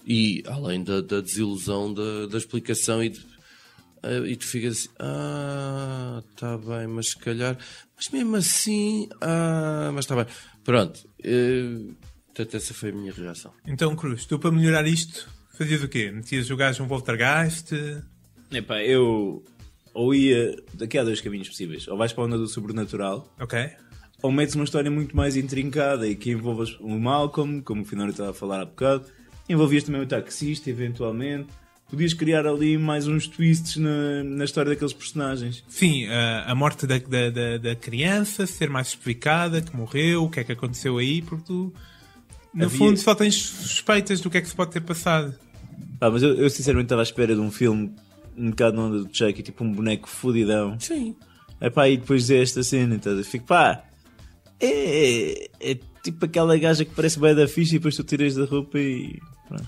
e 0.08 0.42
além 0.48 0.82
da, 0.84 1.02
da 1.02 1.20
desilusão 1.20 1.94
da, 1.94 2.28
da 2.28 2.38
explicação 2.38 3.04
e, 3.04 3.10
de- 3.10 3.26
e 4.28 4.36
tu 4.36 4.46
ficas 4.46 4.78
assim 4.78 4.90
ah, 5.00 6.24
tá 6.36 6.58
bem, 6.58 6.88
mas 6.88 7.10
se 7.10 7.18
calhar 7.18 7.58
mas 7.96 8.10
mesmo 8.10 8.36
assim 8.36 9.10
ah, 9.22 9.92
mas 9.94 10.06
está 10.06 10.16
bem, 10.16 10.26
pronto 10.64 11.00
eh, 11.24 11.94
portanto 12.28 12.56
essa 12.58 12.74
foi 12.74 12.90
a 12.90 12.94
minha 12.94 13.12
reação 13.14 13.52
Então, 13.66 13.96
Cruz, 13.96 14.26
tu 14.26 14.40
para 14.40 14.52
melhorar 14.52 14.88
isto, 14.88 15.30
fazias 15.58 15.84
o 15.84 15.88
quê? 15.90 16.12
Metias 16.12 16.50
o 16.50 16.56
gajo 16.56 16.84
um 16.84 16.88
Poltergeist? 16.88 17.72
Epá, 18.52 18.82
eu 18.84 19.44
ou 19.94 20.14
ia. 20.14 20.56
Daqui 20.74 20.98
há 20.98 21.04
dois 21.04 21.20
caminhos 21.20 21.50
possíveis. 21.50 21.88
Ou 21.88 21.98
vais 21.98 22.14
para 22.14 22.24
a 22.24 22.28
onda 22.28 22.38
do 22.38 22.48
sobrenatural, 22.48 23.28
Ok. 23.40 23.70
ou 24.22 24.32
metes 24.32 24.56
uma 24.56 24.64
história 24.64 24.90
muito 24.90 25.16
mais 25.18 25.36
intrincada 25.36 26.08
e 26.08 26.16
que 26.16 26.32
envolvas 26.32 26.76
o 26.80 26.98
Malcolm, 27.00 27.62
como 27.62 27.82
o 27.82 27.86
Finório 27.86 28.12
estava 28.12 28.30
a 28.30 28.34
falar 28.34 28.62
há 28.62 28.66
bocado, 28.66 29.06
envolvias 29.50 29.84
também 29.84 30.02
o 30.02 30.06
taxista, 30.08 30.70
eventualmente. 30.70 31.50
Podias 31.90 32.14
criar 32.14 32.46
ali 32.46 32.78
mais 32.78 33.08
uns 33.08 33.28
twists 33.28 33.78
na, 33.78 34.24
na 34.24 34.46
história 34.46 34.70
daqueles 34.72 34.94
personagens. 34.94 35.64
Sim, 35.68 36.08
a, 36.08 36.52
a 36.52 36.56
morte 36.56 36.86
da, 36.86 37.00
da, 37.00 37.30
da, 37.32 37.58
da 37.58 37.76
criança 37.76 38.46
ser 38.46 38.70
mais 38.70 38.90
explicada, 38.90 39.60
que 39.62 39.76
morreu, 39.76 40.26
o 40.26 40.30
que 40.30 40.40
é 40.40 40.44
que 40.44 40.52
aconteceu 40.52 41.00
aí, 41.00 41.22
porque 41.24 41.46
tu, 41.46 41.74
no 42.54 42.66
Havia- 42.66 42.78
fundo, 42.78 42.98
só 43.00 43.16
tens 43.16 43.34
suspeitas 43.36 44.22
do 44.22 44.30
que 44.30 44.38
é 44.38 44.42
que 44.42 44.48
se 44.48 44.56
pode 44.56 44.72
ter 44.72 44.82
passado. 44.82 45.34
Pá, 46.00 46.12
mas 46.12 46.22
eu, 46.22 46.36
eu 46.36 46.50
sinceramente 46.50 46.86
estava 46.86 47.02
à 47.02 47.04
espera 47.04 47.34
de 47.34 47.42
um 47.42 47.50
filme 47.50 47.92
um 48.38 48.52
bocado 48.52 48.78
na 48.78 48.84
onda 48.84 49.04
do 49.04 49.10
Chucky, 49.12 49.42
tipo 49.42 49.64
um 49.64 49.72
boneco 49.74 50.08
fodidão. 50.08 50.80
sim 50.80 51.16
Epá, 51.60 51.90
e 51.90 51.98
depois 51.98 52.22
dizer 52.22 52.42
esta 52.44 52.62
cena, 52.64 52.96
então, 52.96 53.22
fico 53.24 53.46
pá, 53.46 53.84
é, 54.62 55.50
é 55.60 55.78
tipo 56.04 56.24
aquela 56.26 56.58
gaja 56.58 56.86
que 56.86 56.94
parece 56.96 57.20
bem 57.20 57.34
da 57.36 57.48
ficha 57.48 57.76
e 57.76 57.80
depois 57.80 57.96
tu 57.96 58.04
tiras 58.04 58.36
da 58.36 58.46
roupa 58.46 58.78
e. 58.80 59.20
Pronto. 59.48 59.68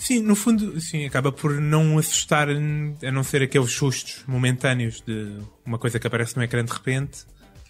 Sim, 0.00 0.20
no 0.22 0.34
fundo, 0.34 0.80
sim, 0.80 1.04
acaba 1.04 1.30
por 1.30 1.60
não 1.60 1.98
assustar, 1.98 2.48
a 2.48 3.12
não 3.12 3.22
ser 3.22 3.42
aqueles 3.42 3.70
sustos 3.70 4.24
momentâneos 4.26 5.00
de 5.06 5.36
uma 5.64 5.78
coisa 5.78 6.00
que 6.00 6.06
aparece 6.06 6.36
no 6.36 6.42
ecrã 6.42 6.64
de 6.64 6.72
repente. 6.72 7.24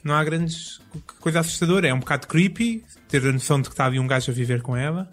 Não 0.05 0.14
há 0.14 0.23
grandes 0.25 0.79
co- 1.07 1.14
coisa 1.21 1.40
assustadora. 1.40 1.88
É 1.88 1.93
um 1.93 1.99
bocado 1.99 2.27
creepy 2.29 2.83
ter 3.09 3.27
a 3.27 3.33
noção 3.33 3.61
de 3.61 3.69
que 3.69 3.75
está 3.75 3.85
ali 3.87 3.99
um 3.99 4.07
gajo 4.07 4.31
a 4.31 4.35
viver 4.35 4.62
com 4.62 4.77
ela. 4.77 5.11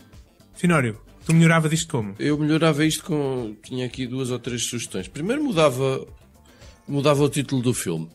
Finório, 0.55 1.01
tu 1.25 1.33
melhoravas 1.33 1.73
isto 1.73 1.91
como? 1.91 2.15
eu 2.19 2.37
melhorava 2.37 2.85
isto 2.85 3.03
com 3.03 3.55
tinha 3.63 3.85
aqui 3.85 4.05
duas 4.07 4.29
ou 4.31 4.39
três 4.39 4.63
sugestões 4.63 5.07
primeiro 5.09 5.43
mudava 5.43 6.07
mudava 6.87 7.21
o 7.23 7.29
título 7.29 7.61
do 7.61 7.73
filme 7.73 8.07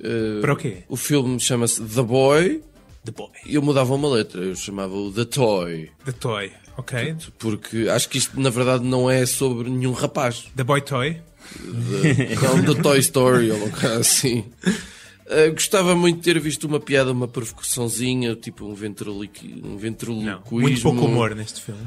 Eh, 0.00 0.40
Para 0.40 0.52
o 0.52 0.56
quê? 0.56 0.84
o 0.88 0.96
filme 0.96 1.40
chama-se 1.40 1.82
The 1.82 2.02
Boy 2.02 2.62
The 3.04 3.12
Boy. 3.12 3.28
eu 3.46 3.60
mudava 3.62 3.94
uma 3.94 4.08
letra 4.08 4.40
eu 4.42 4.56
chamava-o 4.56 5.12
The 5.12 5.24
Toy 5.26 5.90
The 6.04 6.12
Toy. 6.12 6.52
Ok. 6.76 7.16
Porque 7.38 7.86
acho 7.88 8.08
que 8.08 8.18
isto 8.18 8.40
na 8.40 8.50
verdade 8.50 8.84
não 8.84 9.08
é 9.08 9.24
sobre 9.26 9.70
nenhum 9.70 9.92
rapaz. 9.92 10.46
The 10.56 10.64
Boy 10.64 10.80
Toy. 10.80 11.20
Não 12.42 12.62
da 12.62 12.82
Toy 12.82 12.98
Story 12.98 13.50
ou 13.50 13.70
coisa 13.70 13.98
assim. 13.98 14.44
Uh, 15.26 15.52
gostava 15.52 15.94
muito 15.94 16.16
de 16.16 16.22
ter 16.22 16.38
visto 16.40 16.64
uma 16.66 16.80
piada, 16.80 17.12
uma 17.12 17.28
provocaçãozinha, 17.28 18.34
tipo 18.34 18.64
um, 18.66 18.74
ventriloqui, 18.74 19.60
um 19.64 19.70
Não. 19.70 19.76
ventriloquismo. 19.78 20.60
Muito 20.60 20.82
pouco 20.82 21.04
humor 21.04 21.34
neste 21.34 21.60
filme. 21.60 21.86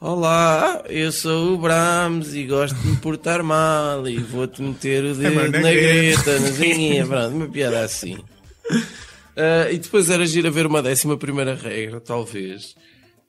Olá, 0.00 0.84
eu 0.88 1.10
sou 1.10 1.54
o 1.54 1.58
Brahms 1.58 2.34
e 2.34 2.44
gosto 2.44 2.76
de 2.76 2.88
me 2.88 2.96
portar 2.98 3.42
mal 3.42 4.08
e 4.08 4.18
vou-te 4.18 4.62
meter 4.62 5.04
o 5.04 5.14
dedo 5.14 5.34
mano, 5.34 5.50
na 5.50 5.60
na 5.60 5.72
greta, 5.72 6.38
na 6.38 6.50
zinha, 6.50 7.06
pronto, 7.06 7.34
uma 7.36 7.48
piada 7.48 7.82
assim. 7.84 8.18
Uh, 9.38 9.72
e 9.72 9.78
depois 9.78 10.10
era 10.10 10.26
giro 10.26 10.48
a 10.48 10.50
ver 10.50 10.66
uma 10.66 10.82
décima 10.82 11.16
primeira 11.16 11.54
regra, 11.54 12.00
talvez, 12.00 12.74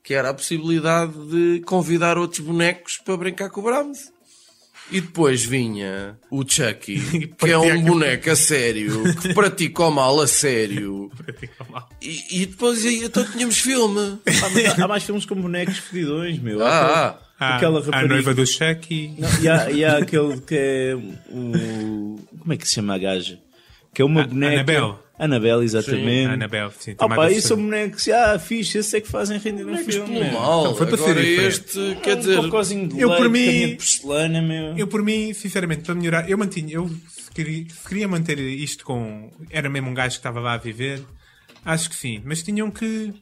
que 0.03 0.13
era 0.15 0.29
a 0.29 0.33
possibilidade 0.33 1.13
de 1.29 1.61
convidar 1.65 2.17
outros 2.17 2.39
bonecos 2.39 2.97
para 2.97 3.15
brincar 3.15 3.49
com 3.51 3.61
o 3.61 3.63
Brahms. 3.63 4.11
E 4.91 5.01
depois 5.01 5.45
vinha 5.45 6.17
o 6.31 6.41
Chucky, 6.43 7.27
que 7.37 7.51
é 7.51 7.55
um 7.59 7.79
boneco 7.83 8.31
a 8.31 8.35
sério, 8.35 9.03
que 9.21 9.35
pratica 9.35 9.83
o 9.83 9.91
mal 9.91 10.19
a 10.19 10.25
sério. 10.27 11.11
E, 12.01 12.41
e 12.43 12.45
depois 12.45 12.85
aí, 12.85 13.03
então 13.03 13.23
tínhamos 13.29 13.59
filme. 13.59 14.19
Ah, 14.25 14.81
há, 14.81 14.85
há 14.85 14.87
mais 14.87 15.03
filmes 15.03 15.25
com 15.25 15.35
bonecos 15.35 15.77
fodidões, 15.79 16.39
meu. 16.39 16.65
Há 16.65 16.69
Ah, 16.69 17.07
aquele- 17.09 17.19
Ah, 17.39 17.55
aquela 17.57 17.79
a 17.79 17.83
rapariga. 17.83 18.13
noiva 18.13 18.33
do 18.33 18.47
Chucky. 18.47 19.13
Não, 19.17 19.29
e, 19.43 19.47
há, 19.49 19.69
e 19.71 19.83
há 19.85 19.97
aquele 19.97 20.39
que 20.41 20.55
é 20.55 20.95
o. 20.95 22.19
Como 22.39 22.53
é 22.53 22.57
que 22.57 22.65
se 22.67 22.75
chama 22.75 22.95
a 22.95 22.97
gaja? 22.97 23.37
Que 23.93 24.01
é 24.01 24.05
uma 24.05 24.21
A- 24.23 24.27
boneca. 24.27 24.97
Annabelle, 25.25 25.63
exatamente. 25.63 26.27
A 26.29 26.33
Annabelle, 26.33 26.71
sim. 26.79 26.91
Ah, 26.91 26.95
também 26.95 27.15
pá, 27.17 27.29
isso 27.31 27.47
são 27.49 27.57
bonecos. 27.57 28.07
Ah, 28.07 28.39
fixe, 28.39 28.77
esse 28.77 28.97
é 28.97 29.01
que 29.01 29.07
fazem 29.09 29.37
render 29.37 29.65
Bonecos 29.65 29.93
filme. 29.93 30.19
pelo 30.19 30.33
mal. 30.33 30.63
Não, 30.63 30.75
foi 30.75 30.87
para 30.87 30.97
ser 30.97 31.17
este, 31.17 31.97
quer 32.01 32.15
um 32.15 32.19
dizer, 32.19 32.37
cocôzinho 32.37 32.87
de 32.87 32.99
eu 32.99 33.09
leite, 33.09 33.21
por 33.21 33.29
mim- 33.29 33.75
porcelana, 33.75 34.41
meu. 34.41 34.77
Eu, 34.77 34.87
por 34.87 35.03
mim, 35.03 35.33
sinceramente, 35.33 35.81
para 35.83 35.93
melhorar, 35.95 36.29
eu 36.29 36.37
mantinha. 36.37 36.73
Eu 36.73 36.87
se 36.87 37.29
queria, 37.33 37.65
queria 37.87 38.07
manter 38.07 38.39
isto 38.39 38.85
com. 38.85 39.29
Era 39.49 39.69
mesmo 39.69 39.89
um 39.89 39.93
gajo 39.93 40.11
que 40.15 40.19
estava 40.19 40.39
lá 40.39 40.53
a 40.53 40.57
viver. 40.57 41.01
Acho 41.65 41.89
que 41.89 41.95
sim. 41.95 42.21
Mas 42.23 42.41
tinham 42.41 42.71
que. 42.71 43.13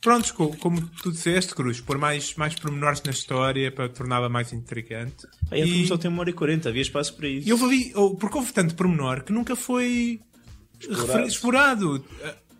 Prontos, 0.00 0.30
co- 0.30 0.54
como 0.58 0.80
tu 1.02 1.10
disseste, 1.10 1.52
Cruz, 1.54 1.80
pôr 1.80 1.98
mais, 1.98 2.34
mais 2.36 2.54
pormenores 2.54 3.02
na 3.02 3.10
história 3.10 3.72
para 3.72 3.88
torná-la 3.88 4.28
mais 4.28 4.52
intrigante. 4.52 5.26
Aí 5.50 5.62
E- 5.62 5.66
filme 5.66 5.86
só 5.88 5.96
tem 5.96 6.08
uma 6.08 6.20
hora 6.20 6.30
e 6.30 6.32
quarenta, 6.32 6.68
havia 6.68 6.82
espaço 6.82 7.16
para 7.16 7.26
isso. 7.28 7.48
E 7.48 7.50
eu 7.50 7.56
vi, 7.56 7.90
ou- 7.96 8.14
porque 8.14 8.36
houve 8.38 8.52
tanto 8.52 8.74
pormenor 8.76 9.24
que 9.24 9.32
nunca 9.32 9.56
foi 9.56 10.20
refer- 10.88 11.26
explorado. 11.26 12.04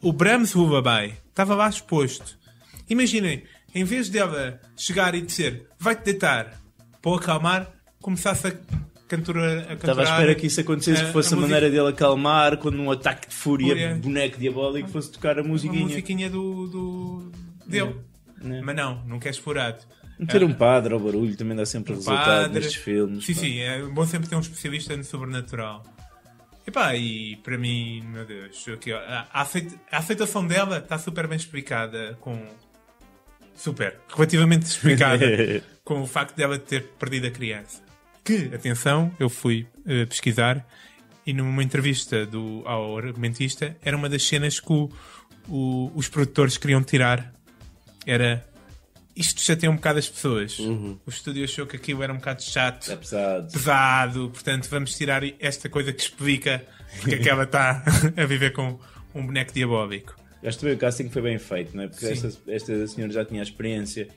O 0.03 0.13
Brahms 0.13 0.55
Lullaby 0.55 1.15
estava 1.29 1.55
lá 1.55 1.69
exposto. 1.69 2.39
Imaginem, 2.89 3.43
em 3.75 3.85
vez 3.85 4.09
dela 4.09 4.61
chegar 4.77 5.15
e 5.15 5.23
dizer 5.23 5.67
vai-te 5.79 6.05
deitar 6.05 6.61
para 7.03 7.17
acalmar, 7.17 7.73
começasse 8.01 8.47
a 8.49 8.53
cantorar. 9.09 9.67
A 9.71 9.75
Estava 9.75 10.01
à 10.03 10.05
espera 10.05 10.35
que 10.35 10.47
isso 10.47 10.61
acontecesse, 10.61 11.05
que 11.07 11.13
fosse 11.13 11.33
a, 11.33 11.37
música- 11.37 11.55
maneira 11.55 11.71
dele 11.75 11.89
acalmar, 11.93 12.57
quando 12.59 12.77
num 12.77 12.91
ataque 12.91 13.29
de 13.29 13.35
fúria, 13.35 13.69
Fúria. 13.69 13.95
boneco 13.97 14.39
diabólico, 14.39 14.89
fosse 14.89 15.11
tocar 15.13 15.39
a 15.39 15.41
a 15.41 15.45
musiquinha. 15.45 15.83
musiquinha 15.83 16.31
do, 16.31 16.67
do 16.69 17.33
dele. 17.67 17.97
Né. 18.43 18.61
Mas 18.63 18.77
não, 18.77 19.03
nunca 19.07 19.29
é 19.29 19.31
explorado. 19.31 19.79
Meter 20.19 20.45
um 20.45 20.53
padre 20.53 20.95
ao 20.95 21.01
barulho 21.01 21.37
também 21.37 21.57
dá 21.57 21.67
sempre 21.67 21.93
resultado 21.95 22.25
padre. 22.45 22.55
nestes 22.61 22.77
filmes. 22.77 23.25
Sim, 23.27 23.35
pá. 23.35 23.41
sim, 23.41 23.59
é 23.61 23.83
bom 23.83 24.07
sempre 24.07 24.29
ter 24.29 24.37
um 24.37 24.41
especialista 24.41 24.97
no 24.97 25.05
sobrenatural. 25.05 25.83
Epá, 26.67 26.95
e 26.97 27.37
para 27.37 27.57
mim, 27.57 28.03
meu 28.03 28.25
Deus, 28.25 28.67
aqui, 28.69 28.93
ó, 28.93 28.99
a, 28.99 29.29
aceita- 29.43 29.77
a 29.91 29.99
aceitação 29.99 30.47
dela 30.47 30.79
está 30.79 30.99
super 30.99 31.27
bem 31.27 31.37
explicada 31.37 32.17
com. 32.21 32.45
Super, 33.55 33.99
relativamente 34.15 34.67
explicada 34.67 35.25
com 35.85 36.03
o 36.03 36.07
facto 36.07 36.37
dela 36.37 36.59
ter 36.59 36.83
perdido 36.99 37.29
a 37.29 37.31
criança. 37.31 37.83
Que, 38.25 38.51
atenção, 38.55 39.11
eu 39.19 39.31
fui 39.31 39.67
eh, 39.87 40.05
pesquisar 40.05 40.67
e 41.25 41.33
numa 41.33 41.63
entrevista 41.63 42.27
do, 42.27 42.63
ao 42.67 42.99
argumentista 42.99 43.77
era 43.83 43.97
uma 43.97 44.09
das 44.09 44.23
cenas 44.25 44.59
que 44.61 44.73
o- 44.73 44.91
o- 45.49 45.91
os 45.95 46.09
produtores 46.09 46.59
queriam 46.59 46.83
tirar. 46.83 47.33
Era 48.05 48.45
isto 49.17 49.43
já 49.43 49.57
tem 49.57 49.69
um 49.69 49.77
bocado 49.77 49.99
as 49.99 50.09
pessoas. 50.09 50.59
O 50.59 50.99
estúdio 51.09 51.43
achou 51.45 51.67
que 51.67 51.77
aquilo 51.77 52.03
era 52.03 52.13
um 52.13 52.17
bocado 52.17 52.43
chato, 52.43 52.91
É 52.93 52.97
pesado. 52.97 53.53
pesado, 53.53 54.31
portanto 54.31 54.69
vamos 54.71 54.97
tirar 54.97 55.23
esta 55.41 55.69
coisa 55.69 55.93
que 55.93 56.03
explica 56.03 56.65
porque 57.01 57.15
é 57.17 57.19
que 57.19 57.29
ela 57.29 57.45
está 57.45 57.83
a 58.17 58.25
viver 58.27 58.53
com 58.53 58.79
um 59.15 59.27
boneco 59.27 59.53
diabólico. 59.53 60.15
Acho 60.45 60.59
também 60.61 60.75
o 60.75 60.79
casting 60.79 61.09
foi 61.09 61.23
bem 61.23 61.39
feito, 61.39 61.77
não 61.77 61.85
é? 61.85 61.89
Porque 61.89 62.07
esta, 62.07 62.31
esta 62.47 62.87
senhora 62.87 63.13
já 63.13 63.25
tinha 63.25 63.41
a 63.41 63.43
experiência 63.43 64.09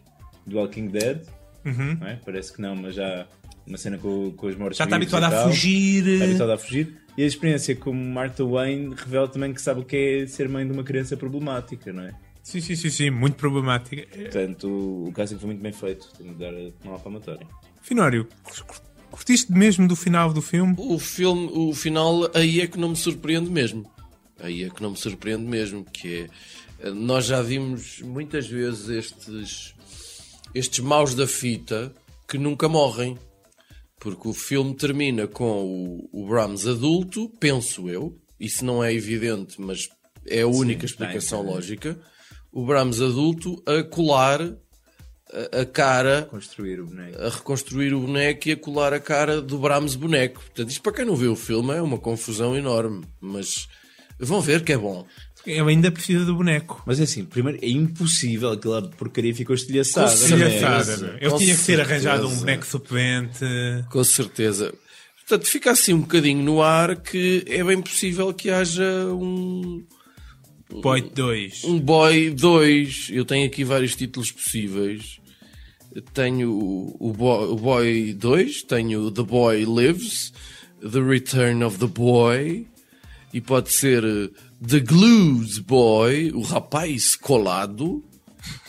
do 0.46 0.58
Walking 0.58 0.88
Dead, 0.88 1.22
Uhum. 1.66 1.98
não 2.00 2.08
é? 2.08 2.16
Parece 2.24 2.54
que 2.54 2.62
não, 2.62 2.74
mas 2.76 2.96
já, 2.96 3.28
uma 3.68 3.78
cena 3.78 3.98
com, 3.98 4.32
com 4.32 4.48
os 4.48 4.56
mortos 4.56 4.78
Já 4.78 4.86
está 4.86 4.98
e 4.98 5.04
a 5.26 5.44
fugir. 5.44 6.08
Está 6.08 6.26
habituado 6.26 6.52
a 6.52 6.58
fugir. 6.58 6.94
E 7.18 7.24
a 7.24 7.26
experiência 7.26 7.76
como 7.76 8.02
Martha 8.02 8.46
Wayne 8.46 8.96
revela 8.96 9.28
também 9.28 9.54
que 9.54 9.62
sabe 9.62 9.82
o 9.82 9.84
que 9.84 10.22
é 10.24 10.28
ser 10.28 10.48
mãe 10.48 10.66
de 10.66 10.72
uma 10.72 10.84
criança 10.84 11.18
problemática, 11.18 11.92
não 11.92 12.04
é? 12.04 12.14
Sim, 12.50 12.62
sim, 12.62 12.76
sim, 12.76 12.90
sim, 12.90 13.10
muito 13.12 13.36
problemática. 13.36 14.08
Portanto, 14.08 14.68
o, 15.08 15.12
casting 15.12 15.38
foi 15.38 15.46
muito 15.50 15.62
bem 15.62 15.72
feito. 15.72 16.10
Tenho 16.18 16.34
de 16.34 16.40
dar 16.40 16.52
uma 16.84 16.98
palmatória. 16.98 17.46
Finório, 17.80 18.28
curtiste 19.12 19.52
mesmo 19.52 19.88
do 19.88 19.96
final 19.96 20.34
do 20.34 20.42
filme? 20.42 20.74
O 20.76 20.98
filme, 20.98 21.48
o 21.54 21.72
final, 21.76 22.28
aí 22.34 22.60
é 22.60 22.66
que 22.66 22.80
não 22.80 22.90
me 22.90 22.96
surpreende 22.96 23.52
mesmo. 23.52 23.88
Aí 24.40 24.64
é 24.64 24.70
que 24.72 24.82
não 24.82 24.90
me 24.90 24.98
surpreende 24.98 25.44
mesmo, 25.44 25.86
que 25.86 26.28
é, 26.80 26.90
nós 26.90 27.26
já 27.26 27.40
vimos 27.40 28.02
muitas 28.02 28.48
vezes 28.48 28.90
estes, 28.90 29.76
estes 30.56 30.80
maus 30.80 31.14
da 31.14 31.28
fita 31.28 31.94
que 32.28 32.40
nunca 32.40 32.68
morrem. 32.68 33.16
Porque 34.00 34.28
o 34.28 34.34
filme 34.34 34.74
termina 34.74 35.28
com 35.28 35.66
o, 35.66 36.10
o 36.12 36.28
Brahms 36.28 36.66
adulto, 36.66 37.30
penso 37.40 37.88
eu, 37.88 38.20
isso 38.40 38.66
não 38.66 38.84
é 38.84 38.92
evidente, 38.92 39.62
mas 39.62 39.88
é 40.26 40.42
a 40.42 40.48
única 40.48 40.88
explicação 40.88 41.44
tem, 41.44 41.54
lógica. 41.54 42.00
O 42.52 42.66
Brahms 42.66 43.02
adulto 43.02 43.62
a 43.66 43.84
colar 43.84 44.42
a, 45.32 45.62
a 45.62 45.66
cara 45.66 46.28
Construir 46.30 46.80
o 46.80 46.88
boneco. 46.88 47.22
a 47.22 47.30
reconstruir 47.30 47.94
o 47.94 48.00
boneco 48.02 48.50
e 48.50 48.52
a 48.54 48.58
colar 48.58 48.94
a 48.94 49.00
cara 49.00 49.42
do 49.42 49.60
Brahms 49.60 49.96
boneco. 49.96 50.42
Portanto, 50.42 50.70
isto 50.70 50.82
para 50.82 50.94
quem 50.94 51.06
não 51.06 51.16
viu 51.16 51.34
o 51.34 51.36
filme 51.36 51.74
é 51.76 51.82
uma 51.82 51.98
confusão 51.98 52.58
enorme, 52.58 53.06
mas 53.22 53.68
vão 54.20 54.42
ver 54.42 54.64
que 54.64 54.74
é 54.74 54.78
bom. 54.78 55.06
Ele 55.46 55.70
ainda 55.70 55.92
precisa 55.92 56.26
do 56.26 56.36
boneco. 56.36 56.84
Mas 56.86 57.00
é 57.00 57.04
assim, 57.04 57.24
primeiro, 57.24 57.60
é 57.62 57.70
impossível 57.70 58.52
aquela 58.52 58.82
porcaria 58.82 59.34
ficou 59.34 59.56
estilhaçada. 59.56 60.12
É? 60.12 60.14
Estilhaçada. 60.14 61.18
Ele 61.20 61.30
Com 61.30 61.38
tinha 61.38 61.56
que 61.56 61.64
ter 61.64 61.80
arranjado 61.80 62.28
um 62.28 62.36
boneco 62.36 62.66
suplente. 62.66 63.46
Com 63.90 64.04
certeza. 64.04 64.74
Portanto, 65.18 65.48
fica 65.48 65.72
assim 65.72 65.94
um 65.94 66.02
bocadinho 66.02 66.44
no 66.44 66.62
ar 66.62 66.98
que 66.98 67.46
é 67.48 67.64
bem 67.64 67.82
possível 67.82 68.34
que 68.34 68.50
haja 68.50 68.84
um, 69.14 69.86
Boy 70.70 71.02
2. 71.02 71.64
um 71.64 71.80
Boy 71.80 72.30
2. 72.30 73.10
Eu 73.12 73.26
tenho 73.26 73.46
aqui 73.46 73.64
vários 73.64 73.96
títulos 73.96 74.32
possíveis. 74.32 75.20
Tenho 76.14 76.52
o, 77.00 77.12
Boy, 77.12 77.48
o 77.50 77.56
Boy 77.56 78.14
2, 78.14 78.64
tenho 78.64 79.10
The 79.10 79.24
Boy 79.24 79.66
Lives, 79.66 80.32
The 80.80 81.02
Return 81.02 81.64
of 81.64 81.80
the 81.80 81.88
Boy, 81.88 82.68
e 83.34 83.42
pode 83.42 83.72
ser 83.72 84.04
eh, 84.04 84.30
The 84.66 84.82
Glues 84.82 85.58
Boy, 85.58 86.32
o 86.32 86.42
rapaz 86.42 87.16
colado, 87.16 88.04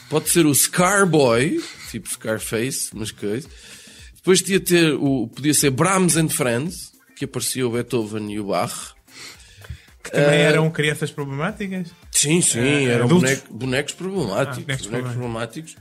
pode 0.08 0.30
ser 0.30 0.46
o 0.46 0.54
Scar 0.54 1.06
Boy, 1.06 1.62
tipo 1.90 2.08
Scarface, 2.08 2.88
mas 2.94 3.10
coisa. 3.10 3.46
Depois 4.16 4.40
podia 4.40 4.60
ter 4.60 4.94
o, 4.94 5.28
podia 5.28 5.52
ser 5.52 5.70
Brahms 5.70 6.16
and 6.16 6.30
Friends, 6.30 6.92
que 7.14 7.26
apareceu 7.26 7.68
o 7.68 7.72
Beethoven 7.72 8.32
e 8.32 8.40
o 8.40 8.44
Bach. 8.44 8.94
Que 10.10 10.16
também 10.16 10.40
eram 10.40 10.70
crianças 10.70 11.10
problemáticas. 11.10 11.88
Sim, 12.10 12.40
sim, 12.40 12.58
Eh, 12.60 12.84
eram 12.84 13.06
boneco- 13.08 13.52
bonecos 13.52 13.94
problemáticos. 13.94 14.58
Ah, 14.58 14.60
bonecos 14.62 14.86
bonecos 14.86 15.10
problemáticos. 15.12 15.76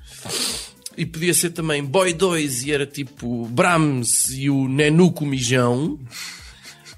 E 0.97 1.05
podia 1.05 1.33
ser 1.33 1.49
também 1.51 1.83
Boy 1.83 2.13
2 2.13 2.63
e 2.63 2.71
era 2.71 2.85
tipo 2.85 3.45
Brahms 3.47 4.29
e 4.31 4.49
o 4.49 4.67
Nenuco 4.67 5.25
Mijão. 5.25 5.99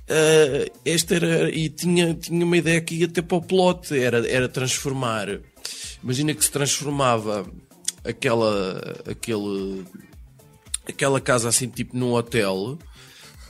Ah, 0.09 0.65
esta 0.85 1.15
era. 1.15 1.49
E 1.49 1.69
tinha, 1.69 2.13
tinha 2.13 2.45
uma 2.45 2.57
ideia 2.57 2.81
que 2.81 2.95
ia 2.95 3.05
até 3.05 3.21
para 3.21 3.37
o 3.37 3.41
plot: 3.41 3.95
era, 3.97 4.27
era 4.29 4.49
transformar. 4.49 5.27
Imagina 6.03 6.33
que 6.33 6.43
se 6.43 6.51
transformava 6.51 7.45
aquela. 8.03 8.95
aquele. 9.09 9.85
aquela 10.87 11.21
casa 11.21 11.47
assim, 11.49 11.67
tipo 11.69 11.95
num 11.95 12.11
hotel, 12.13 12.77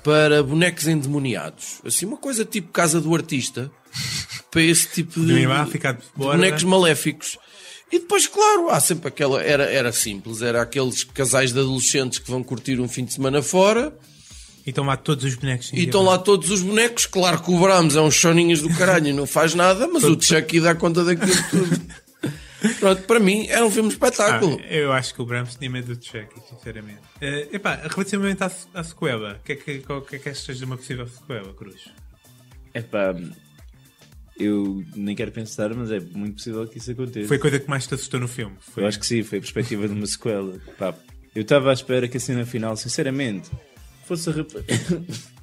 para 0.03 0.41
bonecos 0.43 0.87
endemoniados. 0.87 1.81
Assim, 1.85 2.05
uma 2.05 2.17
coisa 2.17 2.43
tipo 2.45 2.71
casa 2.71 2.99
do 2.99 3.13
artista. 3.13 3.71
Para 4.49 4.61
esse 4.61 4.87
tipo 4.89 5.19
de, 5.19 5.25
fora. 6.15 6.37
bonecos 6.37 6.63
maléficos. 6.63 7.37
E 7.91 7.99
depois, 7.99 8.25
claro, 8.25 8.69
há 8.69 8.79
sempre 8.79 9.07
aquela. 9.09 9.41
Era, 9.41 9.63
era 9.65 9.91
simples, 9.91 10.41
era 10.41 10.61
aqueles 10.61 11.03
casais 11.03 11.51
de 11.51 11.59
adolescentes 11.59 12.19
que 12.19 12.29
vão 12.29 12.41
curtir 12.43 12.79
um 12.79 12.87
fim 12.87 13.03
de 13.03 13.13
semana 13.13 13.41
fora 13.41 13.93
E 14.65 14.69
estão 14.69 14.85
lá 14.85 14.95
todos 14.95 15.25
os 15.25 15.35
bonecos. 15.35 15.71
e 15.73 15.83
estão 15.83 16.03
lá 16.03 16.17
todos 16.17 16.49
os 16.51 16.61
bonecos. 16.61 17.05
Claro 17.05 17.41
que 17.41 17.51
o 17.51 17.59
Brahms 17.59 17.95
é 17.95 18.01
uns 18.01 18.13
choninhos 18.13 18.61
do 18.61 18.69
caralho 18.69 19.07
e 19.07 19.13
não 19.13 19.25
faz 19.27 19.53
nada, 19.55 19.87
mas 19.87 20.03
o 20.03 20.19
Chucky 20.19 20.59
dá 20.61 20.75
conta 20.75 21.03
daquilo 21.03 21.31
tudo. 21.49 21.81
Pronto, 22.79 23.01
para 23.03 23.19
mim 23.19 23.47
era 23.47 23.65
um 23.65 23.71
filme 23.71 23.89
de 23.89 23.97
Ah, 24.01 24.07
espetáculo. 24.07 24.59
eu 24.69 24.91
acho 24.93 25.13
que 25.15 25.21
o 25.21 25.25
Brahms 25.25 25.55
tinha 25.55 25.69
medo 25.69 25.95
do 25.95 26.03
Chucky, 26.05 26.39
sinceramente. 26.49 26.99
Eh, 27.19 27.49
epá, 27.53 27.75
relativamente 27.75 28.43
à, 28.43 28.51
à 28.73 28.83
sequela, 28.83 29.33
o 29.41 29.43
que 29.43 29.53
é 29.53 29.55
que, 29.55 29.79
qual- 29.79 30.01
que 30.01 30.15
é 30.15 30.19
que 30.19 30.29
achas 30.29 30.57
de 30.57 30.65
uma 30.65 30.77
possível 30.77 31.07
sequela, 31.07 31.53
Cruz? 31.53 31.89
É 32.73 32.81
pá, 32.81 33.15
eu 34.37 34.83
nem 34.95 35.15
quero 35.15 35.31
pensar, 35.31 35.73
mas 35.73 35.91
é 35.91 35.99
muito 35.99 36.35
possível 36.35 36.67
que 36.67 36.77
isso 36.77 36.91
aconteça. 36.91 37.27
Foi 37.27 37.37
a 37.37 37.39
coisa 37.39 37.59
que 37.59 37.69
mais 37.69 37.85
te 37.87 37.93
assustou 37.93 38.19
no 38.19 38.27
filme. 38.27 38.55
Foi... 38.59 38.83
Eu 38.83 38.87
acho 38.87 38.99
que 38.99 39.05
sim, 39.05 39.23
foi 39.23 39.39
a 39.39 39.41
perspectiva 39.41 39.87
de 39.87 39.93
uma 39.93 40.05
sequela. 40.07 40.59
Pá, 40.77 40.93
eu 41.35 41.41
estava 41.41 41.69
à 41.69 41.73
espera 41.73 42.07
que 42.07 42.17
a 42.17 42.19
cena 42.19 42.45
final, 42.45 42.75
sinceramente, 42.77 43.49
fosse 44.05 44.29
a, 44.29 44.33
rapa- 44.33 44.63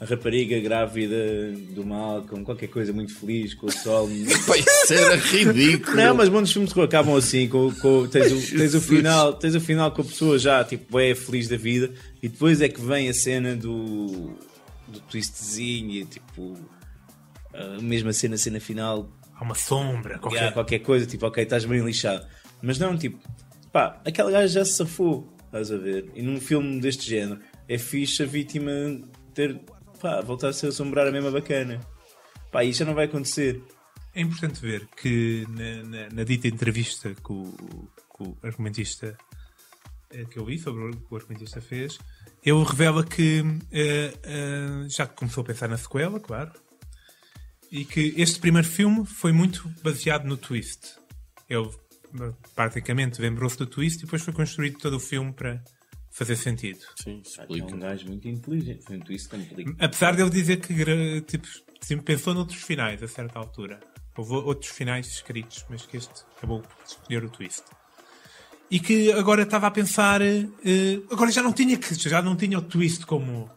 a 0.00 0.04
rapariga 0.04 0.58
grávida 0.60 1.52
do 1.70 1.84
Malcolm, 1.84 2.44
qualquer 2.44 2.68
coisa 2.68 2.92
muito 2.92 3.14
feliz, 3.14 3.54
com 3.54 3.66
o 3.66 3.72
sol. 3.72 4.08
Pá, 4.46 4.56
isso 4.56 4.94
era 4.94 5.16
ridículo. 5.16 5.96
Não, 5.96 6.14
mas 6.14 6.28
muitos 6.28 6.52
filmes 6.52 6.76
acabam 6.76 7.16
assim, 7.16 7.48
com, 7.48 7.72
com- 7.74 8.06
tens, 8.06 8.32
o, 8.32 8.36
tens 8.56 8.74
o 8.74 8.80
final, 8.80 9.32
tens 9.34 9.54
o 9.54 9.60
final 9.60 9.90
com 9.90 10.02
a 10.02 10.04
pessoa 10.04 10.38
já 10.38 10.64
tipo 10.64 10.98
é 11.00 11.14
feliz 11.14 11.48
da 11.48 11.56
vida 11.56 11.92
e 12.22 12.28
depois 12.28 12.60
é 12.60 12.68
que 12.68 12.80
vem 12.80 13.08
a 13.08 13.14
cena 13.14 13.56
do, 13.56 14.36
do 14.86 15.00
twistzinho 15.10 15.90
e 15.90 16.04
tipo 16.04 16.56
a 17.52 17.82
mesma 17.82 18.12
cena, 18.12 18.36
a 18.36 18.38
cena 18.38 18.60
final 18.60 19.10
Há 19.38 19.44
uma 19.44 19.54
sombra, 19.54 20.18
qualquer... 20.18 20.36
Yeah, 20.36 20.52
qualquer 20.52 20.80
coisa, 20.80 21.06
tipo, 21.06 21.24
ok, 21.24 21.44
estás 21.44 21.64
bem 21.64 21.80
lixado. 21.80 22.26
Mas 22.60 22.76
não, 22.76 22.98
tipo, 22.98 23.18
pá, 23.72 24.00
aquela 24.04 24.32
gaja 24.32 24.48
já 24.48 24.64
se 24.64 24.72
safou, 24.72 25.32
estás 25.46 25.70
a 25.70 25.76
ver? 25.76 26.10
E 26.14 26.22
num 26.22 26.40
filme 26.40 26.80
deste 26.80 27.08
género, 27.08 27.38
é 27.68 27.78
fixe 27.78 28.24
a 28.24 28.26
vítima 28.26 28.72
ter, 29.32 29.60
pá, 30.00 30.20
voltar 30.20 30.48
a 30.48 30.50
assombrar 30.50 31.06
a 31.06 31.10
mesma 31.12 31.30
bacana. 31.30 31.80
Pá, 32.50 32.64
isso 32.64 32.78
já 32.80 32.84
não 32.84 32.94
vai 32.94 33.04
acontecer. 33.06 33.62
É 34.14 34.20
importante 34.20 34.60
ver 34.60 34.86
que 35.00 35.46
na, 35.50 35.82
na- 35.84 36.08
na 36.10 36.24
dita 36.24 36.48
entrevista 36.48 37.14
que 37.14 37.32
o, 37.32 37.88
o 38.20 38.36
argumentista 38.42 39.16
eh, 40.10 40.24
que 40.24 40.38
eu 40.38 40.44
li 40.48 40.58
sobre 40.58 40.84
o 40.84 40.90
que 40.96 41.12
o 41.12 41.16
argumentista 41.16 41.60
fez, 41.60 41.98
ele 42.44 42.64
revela 42.64 43.04
que 43.04 43.44
eh, 43.70 44.12
eh, 44.22 44.86
já 44.88 45.06
começou 45.06 45.42
a 45.42 45.46
pensar 45.46 45.68
na 45.68 45.76
sequela, 45.76 46.18
claro, 46.18 46.50
e 47.70 47.84
que 47.84 48.14
este 48.16 48.40
primeiro 48.40 48.66
filme 48.66 49.04
foi 49.06 49.30
muito 49.32 49.68
baseado 49.82 50.24
no 50.24 50.36
twist. 50.36 50.96
Ele 51.48 51.68
praticamente 52.56 53.20
lembrou-se 53.20 53.58
do 53.58 53.66
twist 53.66 53.98
e 53.98 54.04
depois 54.04 54.22
foi 54.22 54.32
construído 54.32 54.78
todo 54.78 54.96
o 54.96 55.00
filme 55.00 55.32
para 55.32 55.62
fazer 56.10 56.36
sentido. 56.36 56.80
Sim, 57.02 57.22
É 57.24 57.28
explica. 57.42 57.74
um 57.74 57.78
gajo 57.78 58.06
muito 58.06 58.26
inteligente, 58.28 58.84
foi 58.84 58.96
um 58.96 59.00
twist 59.00 59.28
complicado. 59.28 59.76
Apesar 59.80 60.14
de 60.16 60.22
ele 60.22 60.30
dizer 60.30 60.56
que 60.60 61.20
tipo, 61.22 61.46
sempre 61.80 62.04
pensou 62.04 62.34
noutros 62.34 62.62
finais 62.62 63.02
a 63.02 63.08
certa 63.08 63.38
altura. 63.38 63.80
Houve 64.16 64.34
outros 64.34 64.70
finais 64.72 65.06
escritos, 65.06 65.64
mas 65.70 65.86
que 65.86 65.96
este 65.96 66.24
acabou 66.36 66.60
por 66.60 66.70
escolher 66.84 67.24
o 67.24 67.30
twist. 67.30 67.62
E 68.70 68.80
que 68.80 69.12
agora 69.12 69.42
estava 69.42 69.66
a 69.68 69.70
pensar. 69.70 70.20
eh, 70.20 70.44
agora 71.10 71.30
já 71.30 71.40
não 71.42 71.52
tinha 71.52 71.76
que 71.78 71.94
já 71.94 72.20
não 72.20 72.34
tinha 72.36 72.58
o 72.58 72.62
twist 72.62 73.06
como. 73.06 73.48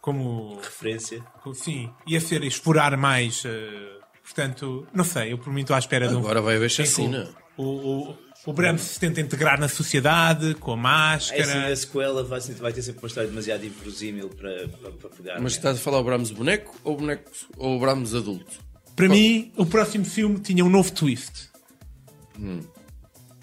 como. 0.00 0.56
Referência. 0.60 1.24
sim, 1.54 1.90
ia 2.06 2.20
ser 2.20 2.44
explorar 2.44 2.96
mais. 2.98 3.42
eh, 3.46 3.98
portanto, 4.22 4.86
não 4.92 5.04
sei, 5.04 5.32
eu 5.32 5.38
por 5.38 5.52
mim 5.52 5.62
estou 5.62 5.74
à 5.74 5.78
espera 5.78 6.06
de 6.06 6.14
um. 6.14 6.18
Agora 6.18 6.42
vai 6.42 6.56
haver 6.56 6.70
chacina. 6.70 7.28
O, 7.56 7.62
o, 7.64 8.18
o 8.48 8.52
Bram 8.54 8.78
se 8.78 8.98
tenta 8.98 9.20
integrar 9.20 9.60
na 9.60 9.68
sociedade 9.68 10.54
com 10.54 10.72
a 10.72 10.76
máscara. 10.76 11.42
assim, 11.42 11.72
a 11.72 11.76
sequela 11.76 12.24
vai, 12.24 12.40
vai 12.40 12.72
ter 12.72 12.80
sempre 12.82 13.02
uma 13.02 13.08
história 13.08 13.28
demasiado 13.28 13.64
inverosímil 13.66 14.28
para, 14.30 14.68
para, 14.68 14.90
para 14.92 15.10
pegar. 15.10 15.34
Mas 15.34 15.42
né? 15.42 15.58
estás 15.58 15.76
a 15.76 15.80
falar 15.80 15.98
o 15.98 16.04
Brahms 16.04 16.30
boneco 16.30 16.74
ou 16.82 16.94
o 16.94 16.96
boneco 16.96 17.30
ou 17.58 17.76
o 17.76 17.80
Brahms 17.80 18.14
adulto? 18.14 18.58
Para 18.96 19.08
mim, 19.08 19.52
o 19.56 19.66
próximo 19.66 20.04
filme 20.04 20.38
tinha 20.40 20.64
um 20.64 20.70
novo 20.70 20.90
twist. 20.92 21.50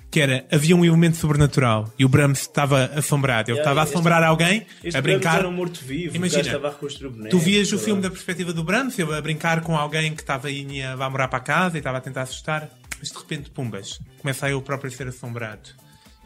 Que 0.10 0.22
era, 0.22 0.46
havia 0.50 0.76
um 0.76 0.86
elemento 0.86 1.18
sobrenatural 1.18 1.94
e 2.00 2.06
o 2.06 2.10
Brahms 2.10 2.40
estava 2.42 2.86
assombrado. 2.96 3.52
Ele 3.52 3.58
Yeah, 3.58 3.62
estava 3.70 3.82
a 3.82 3.84
este- 3.84 3.94
assombrar 3.94 4.24
alguém, 4.24 4.66
Este 4.84 4.98
a 4.98 5.02
brincar. 5.02 5.40
era 5.40 5.48
um 5.50 5.52
morto-vivo, 5.52 6.16
Imagina, 6.16 6.42
estava 6.42 6.70
a 6.70 6.72
reconstruir 6.72 7.08
o 7.10 7.12
boneco. 7.12 7.30
Tu 7.30 7.40
vias 7.40 7.72
o 7.74 7.78
filme 7.78 8.02
da 8.02 8.10
perspectiva 8.10 8.54
do 8.54 8.64
Brahms, 8.64 8.98
ele 8.98 9.14
a 9.14 9.22
brincar 9.22 9.62
com 9.62 9.76
alguém 9.78 10.16
que 10.16 10.22
estava 10.22 10.48
aí 10.48 10.82
a 10.82 11.10
morar 11.10 11.28
para 11.28 11.42
casa 11.42 11.76
e 11.76 11.80
estava 11.80 11.98
a 11.98 12.02
tentar 12.02 12.22
assustar, 12.22 12.70
mas 13.00 13.10
de 13.12 13.18
repente, 13.18 13.50
pumbas, 13.50 14.00
começa 14.20 14.46
a 14.46 14.52
ele 14.52 14.62
próprio 14.62 14.92
a 14.92 14.96
ser 14.96 15.08
assombrado. 15.08 15.70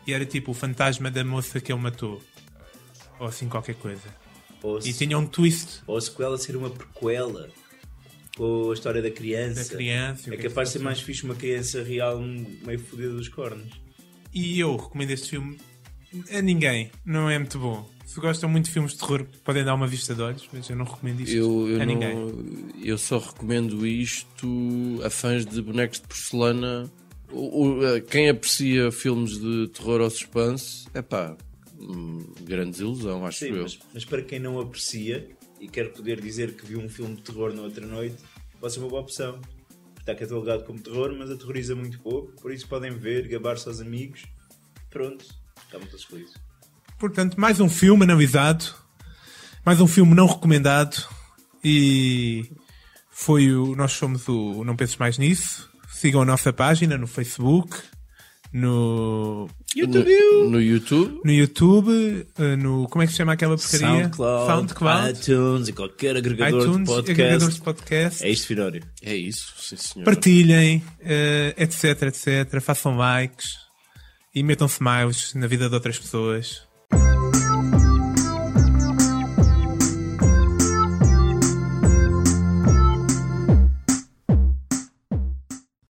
E 0.08 0.14
era 0.14 0.26
tipo 0.26 0.52
o 0.52 0.54
fantasma 0.54 1.12
da 1.12 1.24
moça 1.24 1.60
que 1.60 1.72
ele 1.72 1.82
matou. 1.82 2.22
Ou 3.20 3.28
assim 3.28 3.48
qualquer 3.50 3.76
coisa. 3.76 4.02
Ou, 4.64 4.78
E 4.80 4.82
se- 4.94 4.94
tinha 5.06 5.18
um 5.18 5.26
twist 5.26 5.82
ou 5.88 5.98
a 5.98 6.02
sequela 6.02 6.38
ser 6.38 6.56
uma 6.56 6.70
prequela. 6.70 7.50
Com 8.38 8.72
a 8.72 8.74
história 8.74 9.02
da 9.02 9.12
criança. 9.12 9.64
da 9.70 9.76
criança. 9.76 10.28
e 10.28 10.32
o 10.32 10.34
É 10.34 10.38
que 10.38 10.44
que 10.44 10.50
capaz 10.50 10.70
de 10.70 10.74
ser 10.74 10.80
se 10.80 10.86
mais 10.86 11.00
fixe 11.02 11.24
uma 11.26 11.36
criança 11.36 11.84
real 11.84 12.20
meio 12.22 12.80
fodida 12.80 13.10
dos 13.10 13.28
cornos. 13.28 13.70
E 14.34 14.60
eu 14.60 14.76
recomendo 14.78 15.12
este 15.12 15.32
filme 15.32 15.58
A 16.32 16.42
ninguém. 16.42 16.92
Não 17.06 17.30
é 17.30 17.38
muito 17.38 17.60
bom. 17.60 17.90
Se 18.10 18.20
gostam 18.20 18.50
muito 18.50 18.66
de 18.66 18.72
filmes 18.72 18.94
de 18.94 18.98
terror, 18.98 19.24
podem 19.44 19.64
dar 19.64 19.76
uma 19.76 19.86
vista 19.86 20.16
de 20.16 20.22
olhos, 20.24 20.50
mas 20.52 20.68
eu 20.68 20.76
não 20.76 20.84
recomendo 20.84 21.20
isto 21.22 21.36
Eu, 21.36 21.70
eu, 21.70 21.76
a 21.76 21.86
não- 21.86 21.94
ninguém. 21.94 22.72
eu 22.84 22.98
só 22.98 23.20
recomendo 23.20 23.86
isto 23.86 24.48
a 25.06 25.12
fãs 25.12 25.46
de 25.46 25.62
bonecos 25.62 26.02
de 26.02 26.08
porcelana. 26.08 26.92
O- 27.32 27.66
o- 27.68 27.86
eh, 27.86 28.02
quem 28.02 28.28
aprecia 28.28 28.92
filmes 28.92 29.38
de 29.40 29.68
terror 29.68 30.02
ou 30.02 30.10
suspense, 30.10 30.88
é 30.96 31.04
pá, 31.04 31.38
grande 32.42 32.72
desilusão, 32.72 33.28
acho 33.28 33.40
Sim, 33.46 33.50
eu. 33.52 33.62
mas, 33.62 33.78
mas 33.94 34.06
para 34.06 34.24
quem 34.24 34.40
não 34.40 34.60
aprecia 34.60 35.30
e 35.60 35.68
quer 35.68 35.94
poder 35.94 36.20
dizer 36.20 36.56
que 36.56 36.66
viu 36.66 36.80
um 36.80 36.90
filme 36.90 37.16
de 37.16 37.22
terror 37.22 37.54
na 37.54 37.62
outra 37.62 37.86
noite, 37.86 38.16
pode 38.60 38.74
ser 38.74 38.80
uma 38.80 38.90
boa 38.90 39.04
opção. 39.04 39.40
Está 40.00 40.16
catalogado 40.16 40.64
como 40.64 40.80
terror, 40.82 41.16
mas 41.16 41.30
aterroriza 41.30 41.76
muito 41.76 42.00
pouco, 42.00 42.32
por 42.42 42.52
isso 42.52 42.68
podem 42.68 42.90
ver, 42.92 43.28
gabar-se 43.28 43.68
aos 43.68 43.80
amigos. 43.80 44.24
Pronto, 44.90 45.24
estamos 45.64 45.90
todos 45.90 46.06
felizes. 46.06 46.34
Portanto, 47.00 47.40
mais 47.40 47.62
um 47.62 47.70
filme 47.70 48.04
analisado, 48.04 48.66
mais 49.66 49.80
um 49.80 49.88
filme 49.88 50.14
não 50.14 50.28
recomendado 50.28 50.98
e 51.64 52.52
foi 53.10 53.54
o. 53.54 53.76
Nós 53.76 53.94
somos 53.94 54.28
o 54.28 54.64
Não 54.66 54.76
Penses 54.76 54.98
Mais 54.98 55.18
Nisso. 55.18 55.70
Sigam 55.90 56.22
a 56.22 56.26
nossa 56.26 56.52
página 56.52 56.98
no 56.98 57.08
Facebook, 57.08 57.78
no, 58.52 59.48
No, 59.76 60.50
no 60.50 60.62
YouTube, 60.62 61.22
no 61.24 61.32
YouTube, 61.32 62.28
eh, 62.38 62.56
no. 62.58 62.88
Como 62.90 63.02
é 63.02 63.06
que 63.06 63.12
se 63.14 63.18
chama 63.18 63.34
aquela 63.34 63.56
porcaria? 63.58 63.88
SoundCloud, 63.88 64.48
SoundCloud, 64.48 65.20
iTunes 65.20 65.68
e 65.68 65.74
qualquer 65.74 66.18
agregador 66.18 66.62
iTunes, 66.62 66.80
de 66.80 66.86
podcast. 66.86 67.12
agregadores 67.12 67.56
de 67.56 67.62
podcast. 67.62 68.24
É 68.26 68.30
isto, 68.30 68.48
Finório. 68.48 68.84
é 69.02 69.16
isso, 69.16 69.54
sim 69.58 69.78
senhor. 69.78 70.06
Partilhem, 70.06 70.84
eh, 71.00 71.54
etc, 71.58 72.04
etc. 72.04 72.60
Façam 72.62 72.98
likes 72.98 73.58
e 74.34 74.44
metam 74.44 74.68
smiles 74.68 75.34
na 75.34 75.48
vida 75.48 75.70
de 75.70 75.76
outras 75.76 75.98
pessoas. 75.98 76.69